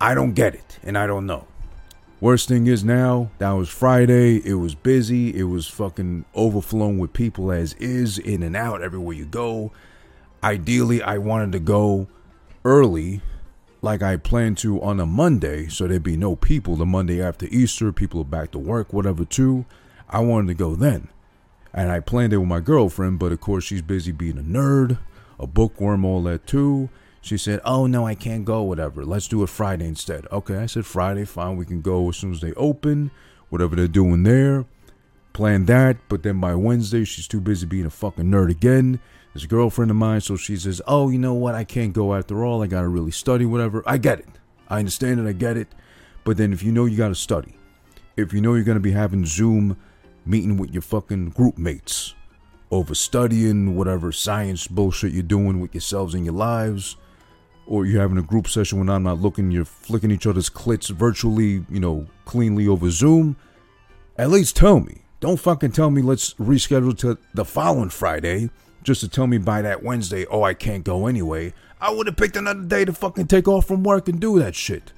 I 0.00 0.14
don't 0.14 0.32
get 0.32 0.54
it, 0.54 0.78
and 0.82 0.96
I 0.96 1.06
don't 1.06 1.26
know. 1.26 1.46
Worst 2.18 2.48
thing 2.48 2.66
is 2.66 2.82
now, 2.82 3.30
that 3.36 3.50
was 3.50 3.68
Friday. 3.68 4.36
It 4.38 4.54
was 4.54 4.74
busy. 4.74 5.36
It 5.38 5.44
was 5.44 5.66
fucking 5.66 6.24
overflowing 6.34 6.98
with 6.98 7.12
people 7.12 7.52
as 7.52 7.74
is, 7.74 8.18
in 8.18 8.42
and 8.42 8.56
out 8.56 8.80
everywhere 8.80 9.14
you 9.14 9.26
go. 9.26 9.72
Ideally, 10.42 11.02
I 11.02 11.18
wanted 11.18 11.52
to 11.52 11.60
go 11.60 12.08
early, 12.64 13.20
like 13.82 14.00
I 14.02 14.16
planned 14.16 14.56
to 14.58 14.80
on 14.80 14.98
a 14.98 15.04
Monday, 15.04 15.68
so 15.68 15.86
there'd 15.86 16.02
be 16.02 16.16
no 16.16 16.36
people 16.36 16.76
the 16.76 16.86
Monday 16.86 17.22
after 17.22 17.44
Easter. 17.50 17.92
People 17.92 18.22
are 18.22 18.24
back 18.24 18.50
to 18.52 18.58
work, 18.58 18.94
whatever, 18.94 19.26
too. 19.26 19.66
I 20.10 20.20
wanted 20.20 20.48
to 20.48 20.54
go 20.54 20.74
then. 20.74 21.08
And 21.72 21.90
I 21.90 22.00
planned 22.00 22.32
it 22.32 22.38
with 22.38 22.48
my 22.48 22.60
girlfriend, 22.60 23.20
but 23.20 23.30
of 23.30 23.40
course 23.40 23.64
she's 23.64 23.80
busy 23.80 24.10
being 24.10 24.38
a 24.38 24.42
nerd, 24.42 24.98
a 25.38 25.46
bookworm, 25.46 26.04
all 26.04 26.22
that 26.24 26.46
too. 26.46 26.90
She 27.22 27.38
said, 27.38 27.60
Oh 27.64 27.86
no, 27.86 28.06
I 28.06 28.16
can't 28.16 28.44
go, 28.44 28.62
whatever. 28.62 29.04
Let's 29.04 29.28
do 29.28 29.42
it 29.44 29.48
Friday 29.48 29.86
instead. 29.86 30.26
Okay, 30.32 30.56
I 30.56 30.66
said 30.66 30.84
Friday, 30.84 31.24
fine, 31.24 31.56
we 31.56 31.64
can 31.64 31.80
go 31.80 32.08
as 32.08 32.16
soon 32.16 32.32
as 32.32 32.40
they 32.40 32.52
open, 32.54 33.12
whatever 33.50 33.76
they're 33.76 33.86
doing 33.86 34.24
there. 34.24 34.64
Plan 35.32 35.66
that, 35.66 35.96
but 36.08 36.24
then 36.24 36.40
by 36.40 36.56
Wednesday 36.56 37.04
she's 37.04 37.28
too 37.28 37.40
busy 37.40 37.66
being 37.66 37.86
a 37.86 37.90
fucking 37.90 38.24
nerd 38.24 38.50
again. 38.50 38.98
There's 39.32 39.44
a 39.44 39.48
girlfriend 39.48 39.92
of 39.92 39.96
mine, 39.96 40.22
so 40.22 40.36
she 40.36 40.56
says, 40.56 40.82
Oh, 40.88 41.08
you 41.08 41.18
know 41.18 41.34
what? 41.34 41.54
I 41.54 41.62
can't 41.62 41.92
go 41.92 42.14
after 42.14 42.44
all. 42.44 42.62
I 42.62 42.66
gotta 42.66 42.88
really 42.88 43.12
study, 43.12 43.44
whatever. 43.44 43.84
I 43.86 43.98
get 43.98 44.18
it. 44.18 44.28
I 44.68 44.80
understand 44.80 45.20
it, 45.20 45.28
I 45.28 45.32
get 45.32 45.56
it. 45.56 45.68
But 46.24 46.36
then 46.36 46.52
if 46.52 46.64
you 46.64 46.72
know 46.72 46.86
you 46.86 46.96
gotta 46.96 47.14
study, 47.14 47.54
if 48.16 48.32
you 48.32 48.40
know 48.40 48.54
you're 48.54 48.64
gonna 48.64 48.80
be 48.80 48.90
having 48.90 49.24
Zoom 49.24 49.76
meeting 50.24 50.56
with 50.56 50.70
your 50.72 50.82
fucking 50.82 51.30
group 51.30 51.58
mates 51.58 52.14
over 52.70 52.94
studying 52.94 53.74
whatever 53.76 54.12
science 54.12 54.66
bullshit 54.66 55.12
you're 55.12 55.22
doing 55.22 55.60
with 55.60 55.74
yourselves 55.74 56.14
and 56.14 56.24
your 56.24 56.34
lives, 56.34 56.96
or 57.66 57.86
you're 57.86 58.00
having 58.00 58.18
a 58.18 58.22
group 58.22 58.48
session 58.48 58.78
when 58.78 58.88
I'm 58.88 59.02
not 59.02 59.20
looking, 59.20 59.50
you're 59.50 59.64
flicking 59.64 60.10
each 60.10 60.26
other's 60.26 60.50
clits 60.50 60.90
virtually, 60.90 61.64
you 61.68 61.80
know, 61.80 62.06
cleanly 62.24 62.68
over 62.68 62.90
Zoom, 62.90 63.36
at 64.16 64.30
least 64.30 64.56
tell 64.56 64.80
me. 64.80 65.02
Don't 65.20 65.38
fucking 65.38 65.72
tell 65.72 65.90
me 65.90 66.02
let's 66.02 66.34
reschedule 66.34 66.96
to 66.98 67.18
the 67.34 67.44
following 67.44 67.90
Friday 67.90 68.50
just 68.82 69.00
to 69.00 69.08
tell 69.08 69.26
me 69.26 69.38
by 69.38 69.62
that 69.62 69.82
Wednesday, 69.82 70.24
oh, 70.26 70.42
I 70.42 70.54
can't 70.54 70.84
go 70.84 71.06
anyway. 71.06 71.52
I 71.80 71.90
would 71.90 72.06
have 72.06 72.16
picked 72.16 72.36
another 72.36 72.62
day 72.62 72.84
to 72.84 72.92
fucking 72.92 73.26
take 73.26 73.48
off 73.48 73.66
from 73.66 73.82
work 73.82 74.08
and 74.08 74.20
do 74.20 74.38
that 74.38 74.54
shit. 74.54 74.92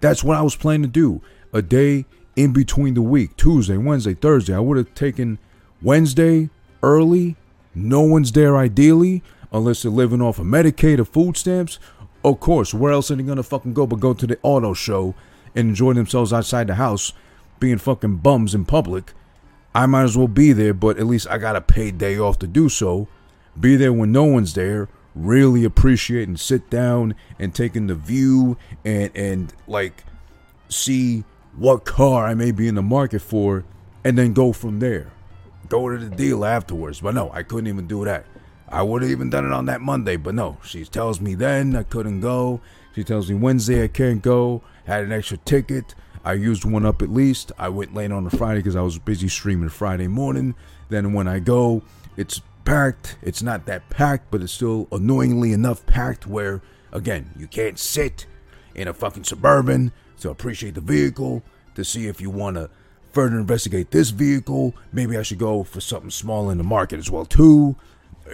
That's 0.00 0.24
what 0.24 0.36
I 0.36 0.42
was 0.42 0.56
planning 0.56 0.82
to 0.82 0.88
do. 0.88 1.22
A 1.52 1.62
day 1.62 2.04
in 2.38 2.52
between 2.52 2.94
the 2.94 3.02
week 3.02 3.36
Tuesday, 3.36 3.76
Wednesday, 3.76 4.14
Thursday. 4.14 4.54
I 4.54 4.60
would 4.60 4.76
have 4.76 4.94
taken 4.94 5.40
Wednesday 5.82 6.48
early. 6.84 7.34
No 7.74 8.02
one's 8.02 8.30
there 8.30 8.56
ideally, 8.56 9.24
unless 9.52 9.82
they're 9.82 9.90
living 9.90 10.22
off 10.22 10.38
of 10.38 10.46
Medicaid 10.46 11.00
or 11.00 11.04
food 11.04 11.36
stamps. 11.36 11.80
Of 12.24 12.38
course, 12.38 12.72
where 12.72 12.92
else 12.92 13.10
are 13.10 13.16
they 13.16 13.24
gonna 13.24 13.42
fucking 13.42 13.74
go 13.74 13.88
but 13.88 13.98
go 13.98 14.14
to 14.14 14.24
the 14.24 14.38
auto 14.42 14.72
show 14.72 15.16
and 15.56 15.70
enjoy 15.70 15.94
themselves 15.94 16.32
outside 16.32 16.68
the 16.68 16.76
house, 16.76 17.12
being 17.58 17.78
fucking 17.78 18.18
bums 18.18 18.54
in 18.54 18.64
public? 18.64 19.14
I 19.74 19.86
might 19.86 20.04
as 20.04 20.16
well 20.16 20.28
be 20.28 20.52
there, 20.52 20.74
but 20.74 20.96
at 20.96 21.06
least 21.06 21.26
I 21.28 21.38
got 21.38 21.56
a 21.56 21.60
paid 21.60 21.98
day 21.98 22.20
off 22.20 22.38
to 22.38 22.46
do 22.46 22.68
so. 22.68 23.08
Be 23.58 23.74
there 23.74 23.92
when 23.92 24.12
no 24.12 24.22
one's 24.22 24.54
there. 24.54 24.88
Really 25.16 25.64
appreciate 25.64 26.28
and 26.28 26.38
sit 26.38 26.70
down 26.70 27.16
and 27.36 27.52
take 27.52 27.74
in 27.74 27.88
the 27.88 27.96
view 27.96 28.56
and 28.84 29.10
and 29.16 29.52
like 29.66 30.04
see 30.68 31.24
what 31.58 31.84
car 31.84 32.26
I 32.26 32.34
may 32.34 32.52
be 32.52 32.68
in 32.68 32.76
the 32.76 32.82
market 32.82 33.20
for, 33.20 33.64
and 34.04 34.16
then 34.16 34.32
go 34.32 34.52
from 34.52 34.78
there. 34.78 35.10
Go 35.68 35.88
to 35.88 35.98
the 35.98 36.14
deal 36.14 36.44
afterwards. 36.44 37.00
But 37.00 37.14
no, 37.14 37.30
I 37.32 37.42
couldn't 37.42 37.66
even 37.66 37.86
do 37.86 38.04
that. 38.04 38.24
I 38.68 38.82
would 38.82 39.02
have 39.02 39.10
even 39.10 39.30
done 39.30 39.46
it 39.46 39.52
on 39.52 39.66
that 39.66 39.80
Monday, 39.80 40.16
but 40.16 40.34
no. 40.34 40.58
She 40.62 40.84
tells 40.84 41.20
me 41.20 41.34
then 41.34 41.74
I 41.74 41.82
couldn't 41.82 42.20
go. 42.20 42.60
She 42.94 43.02
tells 43.02 43.28
me 43.30 43.36
Wednesday 43.36 43.82
I 43.82 43.88
can't 43.88 44.22
go. 44.22 44.62
Had 44.86 45.04
an 45.04 45.12
extra 45.12 45.36
ticket. 45.38 45.94
I 46.24 46.34
used 46.34 46.64
one 46.64 46.86
up 46.86 47.02
at 47.02 47.10
least. 47.10 47.52
I 47.58 47.68
went 47.70 47.94
late 47.94 48.12
on 48.12 48.24
the 48.24 48.36
Friday 48.36 48.60
because 48.60 48.76
I 48.76 48.82
was 48.82 48.98
busy 48.98 49.28
streaming 49.28 49.68
Friday 49.68 50.08
morning. 50.08 50.54
Then 50.88 51.12
when 51.12 51.28
I 51.28 51.38
go, 51.38 51.82
it's 52.16 52.40
packed. 52.64 53.16
It's 53.22 53.42
not 53.42 53.66
that 53.66 53.88
packed, 53.90 54.30
but 54.30 54.42
it's 54.42 54.52
still 54.52 54.88
annoyingly 54.92 55.52
enough 55.52 55.86
packed 55.86 56.26
where, 56.26 56.62
again, 56.92 57.30
you 57.36 57.46
can't 57.46 57.78
sit 57.78 58.26
in 58.74 58.88
a 58.88 58.94
fucking 58.94 59.24
suburban 59.24 59.92
to 60.20 60.30
appreciate 60.30 60.74
the 60.74 60.80
vehicle, 60.80 61.42
to 61.74 61.84
see 61.84 62.06
if 62.06 62.20
you 62.20 62.30
want 62.30 62.56
to 62.56 62.70
further 63.12 63.38
investigate 63.38 63.90
this 63.90 64.10
vehicle. 64.10 64.74
Maybe 64.92 65.16
I 65.16 65.22
should 65.22 65.38
go 65.38 65.62
for 65.64 65.80
something 65.80 66.10
small 66.10 66.50
in 66.50 66.58
the 66.58 66.64
market 66.64 66.98
as 66.98 67.10
well 67.10 67.24
too. 67.24 67.76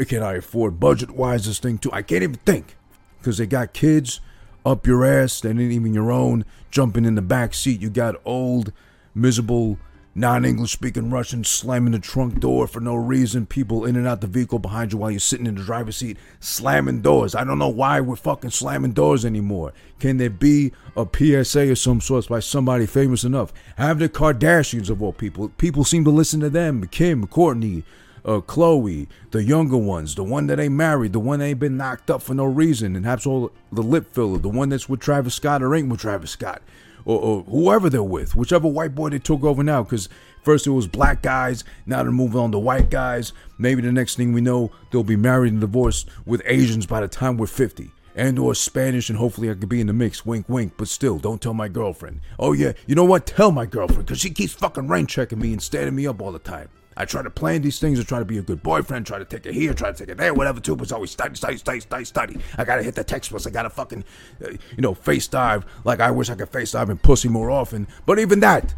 Can 0.08 0.22
I 0.22 0.34
afford 0.34 0.80
budget 0.80 1.10
wise 1.12 1.46
this 1.46 1.58
thing 1.58 1.78
too? 1.78 1.90
I 1.92 2.02
can't 2.02 2.22
even 2.22 2.36
think 2.44 2.76
because 3.18 3.38
they 3.38 3.46
got 3.46 3.72
kids 3.72 4.20
up 4.66 4.86
your 4.86 5.04
ass 5.04 5.40
that 5.40 5.50
ain't 5.50 5.60
even 5.60 5.94
your 5.94 6.10
own 6.10 6.44
jumping 6.70 7.04
in 7.04 7.14
the 7.14 7.22
back 7.22 7.54
seat. 7.54 7.80
You 7.80 7.90
got 7.90 8.16
old, 8.24 8.72
miserable, 9.14 9.78
non-English 10.14 10.70
speaking 10.72 11.10
Russians 11.10 11.48
slamming 11.48 11.92
the 11.92 11.98
trunk 11.98 12.38
door 12.38 12.66
for 12.66 12.80
no 12.80 12.94
reason. 12.94 13.46
People 13.46 13.84
in 13.84 13.96
and 13.96 14.06
out 14.06 14.20
the 14.20 14.26
vehicle 14.26 14.58
behind 14.58 14.92
you 14.92 14.98
while 14.98 15.10
you're 15.10 15.20
sitting 15.20 15.46
in 15.46 15.56
the 15.56 15.62
driver's 15.62 15.96
seat, 15.96 16.16
slamming 16.38 17.00
doors. 17.00 17.34
I 17.34 17.42
don't 17.44 17.58
know 17.58 17.68
why 17.68 18.00
we're 18.00 18.16
fucking 18.16 18.50
slamming 18.50 18.92
doors 18.92 19.24
anymore. 19.24 19.72
Can 19.98 20.18
there 20.18 20.30
be 20.30 20.72
a 20.96 21.06
PSA 21.06 21.70
of 21.72 21.78
some 21.78 22.00
sort 22.00 22.28
by 22.28 22.40
somebody 22.40 22.86
famous 22.86 23.24
enough? 23.24 23.52
Have 23.76 23.98
the 23.98 24.08
Kardashians 24.08 24.88
of 24.88 25.02
all 25.02 25.12
people. 25.12 25.48
People 25.50 25.84
seem 25.84 26.04
to 26.04 26.10
listen 26.10 26.40
to 26.40 26.50
them. 26.50 26.86
Kim, 26.86 27.26
Kourtney, 27.26 27.82
uh, 28.24 28.40
Khloé, 28.40 29.06
the 29.32 29.42
younger 29.42 29.76
ones, 29.76 30.14
the 30.14 30.24
one 30.24 30.46
that 30.46 30.58
ain't 30.58 30.74
married, 30.74 31.12
the 31.12 31.20
one 31.20 31.40
that 31.40 31.46
ain't 31.46 31.58
been 31.58 31.76
knocked 31.76 32.10
up 32.10 32.22
for 32.22 32.34
no 32.34 32.44
reason, 32.44 32.96
and 32.96 33.04
has 33.04 33.26
all 33.26 33.52
the 33.70 33.82
lip 33.82 34.12
filler, 34.12 34.38
the 34.38 34.48
one 34.48 34.70
that's 34.70 34.88
with 34.88 35.00
Travis 35.00 35.34
Scott 35.34 35.62
or 35.62 35.74
ain't 35.74 35.88
with 35.88 36.00
Travis 36.00 36.30
Scott, 36.30 36.62
or, 37.04 37.20
or 37.20 37.42
whoever 37.44 37.90
they're 37.90 38.02
with, 38.02 38.34
whichever 38.34 38.68
white 38.68 38.94
boy 38.94 39.10
they 39.10 39.18
took 39.18 39.44
over 39.44 39.62
now, 39.62 39.82
because 39.82 40.08
first 40.42 40.66
it 40.66 40.70
was 40.70 40.86
black 40.86 41.22
guys, 41.22 41.64
now 41.86 42.02
they're 42.02 42.12
moving 42.12 42.40
on 42.40 42.52
to 42.52 42.58
white 42.58 42.90
guys. 42.90 43.32
Maybe 43.58 43.82
the 43.82 43.92
next 43.92 44.16
thing 44.16 44.32
we 44.32 44.40
know, 44.40 44.70
they'll 44.90 45.02
be 45.02 45.16
married 45.16 45.52
and 45.52 45.60
divorced 45.60 46.08
with 46.26 46.42
Asians 46.44 46.86
by 46.86 47.00
the 47.00 47.08
time 47.08 47.36
we're 47.36 47.46
50 47.46 47.90
and 48.14 48.38
or 48.38 48.54
Spanish, 48.54 49.10
and 49.10 49.18
hopefully 49.18 49.50
I 49.50 49.54
could 49.54 49.68
be 49.68 49.80
in 49.80 49.88
the 49.88 49.92
mix. 49.92 50.24
Wink, 50.24 50.48
wink. 50.48 50.74
But 50.76 50.88
still, 50.88 51.18
don't 51.18 51.42
tell 51.42 51.54
my 51.54 51.68
girlfriend. 51.68 52.20
Oh 52.38 52.52
yeah, 52.52 52.72
you 52.86 52.94
know 52.94 53.04
what? 53.04 53.26
Tell 53.26 53.50
my 53.50 53.66
girlfriend, 53.66 54.06
cause 54.06 54.20
she 54.20 54.30
keeps 54.30 54.52
fucking 54.52 54.88
rain 54.88 55.06
checking 55.06 55.40
me 55.40 55.52
and 55.52 55.62
standing 55.62 55.94
me 55.94 56.06
up 56.06 56.22
all 56.22 56.32
the 56.32 56.38
time. 56.38 56.68
I 56.96 57.04
try 57.04 57.22
to 57.22 57.30
plan 57.30 57.62
these 57.62 57.78
things. 57.78 57.98
I 57.98 58.04
try 58.04 58.18
to 58.20 58.24
be 58.24 58.38
a 58.38 58.42
good 58.42 58.62
boyfriend. 58.62 59.06
Try 59.06 59.18
to 59.18 59.24
take 59.24 59.46
it 59.46 59.54
here. 59.54 59.74
Try 59.74 59.90
to 59.90 59.98
take 59.98 60.08
it 60.08 60.16
there. 60.16 60.32
Whatever. 60.32 60.60
Too, 60.60 60.76
but 60.76 60.84
it's 60.84 60.92
always 60.92 61.10
study, 61.10 61.34
study, 61.34 61.56
study, 61.56 61.80
study, 61.80 62.04
study. 62.04 62.38
I 62.56 62.64
gotta 62.64 62.82
hit 62.82 62.94
the 62.94 63.04
text 63.04 63.32
bus. 63.32 63.46
I 63.46 63.50
gotta 63.50 63.70
fucking, 63.70 64.04
uh, 64.44 64.50
you 64.50 64.82
know, 64.82 64.94
face 64.94 65.26
dive. 65.26 65.64
Like 65.84 66.00
I 66.00 66.10
wish 66.10 66.30
I 66.30 66.34
could 66.34 66.48
face 66.48 66.72
dive 66.72 66.90
and 66.90 67.02
pussy 67.02 67.28
more 67.28 67.50
often. 67.50 67.86
But 68.06 68.18
even 68.18 68.40
that, 68.40 68.74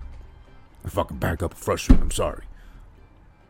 I 0.84 0.88
fucking 0.88 1.18
back 1.18 1.42
up 1.42 1.54
frustrated. 1.54 2.02
I'm 2.02 2.10
sorry. 2.10 2.44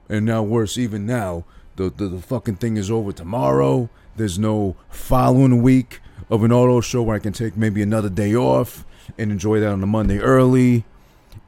And 0.08 0.24
now 0.24 0.42
worse, 0.42 0.78
even 0.78 1.06
now, 1.06 1.44
the, 1.76 1.90
the 1.90 2.08
the 2.08 2.22
fucking 2.22 2.56
thing 2.56 2.76
is 2.76 2.90
over 2.90 3.12
tomorrow. 3.12 3.90
There's 4.16 4.38
no 4.38 4.76
following 4.88 5.62
week 5.62 6.00
of 6.30 6.42
an 6.42 6.52
auto 6.52 6.80
show 6.80 7.02
where 7.02 7.16
I 7.16 7.18
can 7.18 7.32
take 7.32 7.56
maybe 7.56 7.82
another 7.82 8.08
day 8.08 8.34
off 8.34 8.84
and 9.18 9.30
enjoy 9.30 9.60
that 9.60 9.70
on 9.70 9.80
the 9.80 9.86
Monday 9.86 10.18
early, 10.18 10.84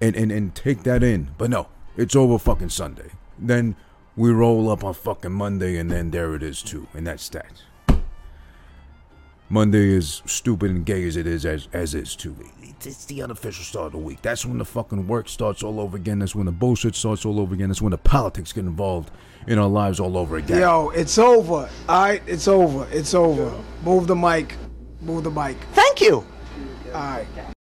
and 0.01 0.15
and 0.15 0.31
and 0.31 0.55
take 0.55 0.83
that 0.83 1.03
in. 1.03 1.31
But 1.39 1.51
no, 1.51 1.69
it's 1.99 2.17
over 2.17 2.39
fucking 2.39 2.71
Sunday. 2.71 3.11
Then 3.39 3.77
we 4.17 4.31
roll 4.31 4.71
up 4.71 4.83
on 4.83 4.95
fucking 4.95 5.33
Monday, 5.33 5.77
and 5.77 5.91
then 5.91 6.11
there 6.11 6.35
it 6.35 6.43
is 6.43 6.63
too, 6.63 6.87
and 6.95 7.07
that's 7.07 7.29
that. 7.31 7.63
Monday 9.51 9.95
is 9.95 10.23
stupid 10.27 10.71
and 10.71 10.85
gay 10.85 11.07
as 11.07 11.17
it 11.17 11.27
is 11.27 11.47
as 11.47 11.69
as 11.73 11.95
is 11.95 12.15
too. 12.15 12.37
It's, 12.63 12.87
it's 12.87 13.05
the 13.07 13.23
unofficial 13.23 13.65
start 13.65 13.87
of 13.87 13.93
the 13.93 13.99
week. 13.99 14.21
That's 14.21 14.45
when 14.45 14.59
the 14.59 14.65
fucking 14.65 15.09
work 15.09 15.29
starts 15.29 15.63
all 15.63 15.81
over 15.81 15.97
again. 15.97 16.19
That's 16.19 16.35
when 16.35 16.47
the 16.47 16.53
bullshit 16.53 16.95
starts 16.95 17.25
all 17.25 17.41
over 17.41 17.55
again. 17.55 17.69
That's 17.69 17.81
when 17.81 17.93
the 17.93 17.99
politics 17.99 18.53
get 18.53 18.65
involved 18.65 19.11
in 19.47 19.59
our 19.59 19.69
lives 19.69 20.01
all 20.01 20.19
over 20.19 20.37
again. 20.37 20.61
Yo, 20.61 20.91
it's 20.91 21.17
over. 21.17 21.69
All 21.89 22.01
right, 22.03 22.23
it's 22.27 22.47
over. 22.47 22.87
It's 22.91 23.15
over. 23.15 23.53
Move 23.85 24.07
the 24.07 24.17
mic. 24.17 24.55
Move 25.01 25.25
the 25.25 25.31
mic. 25.31 25.57
Thank 25.73 26.03
you. 26.03 26.27
All 26.93 26.93
right. 26.93 27.55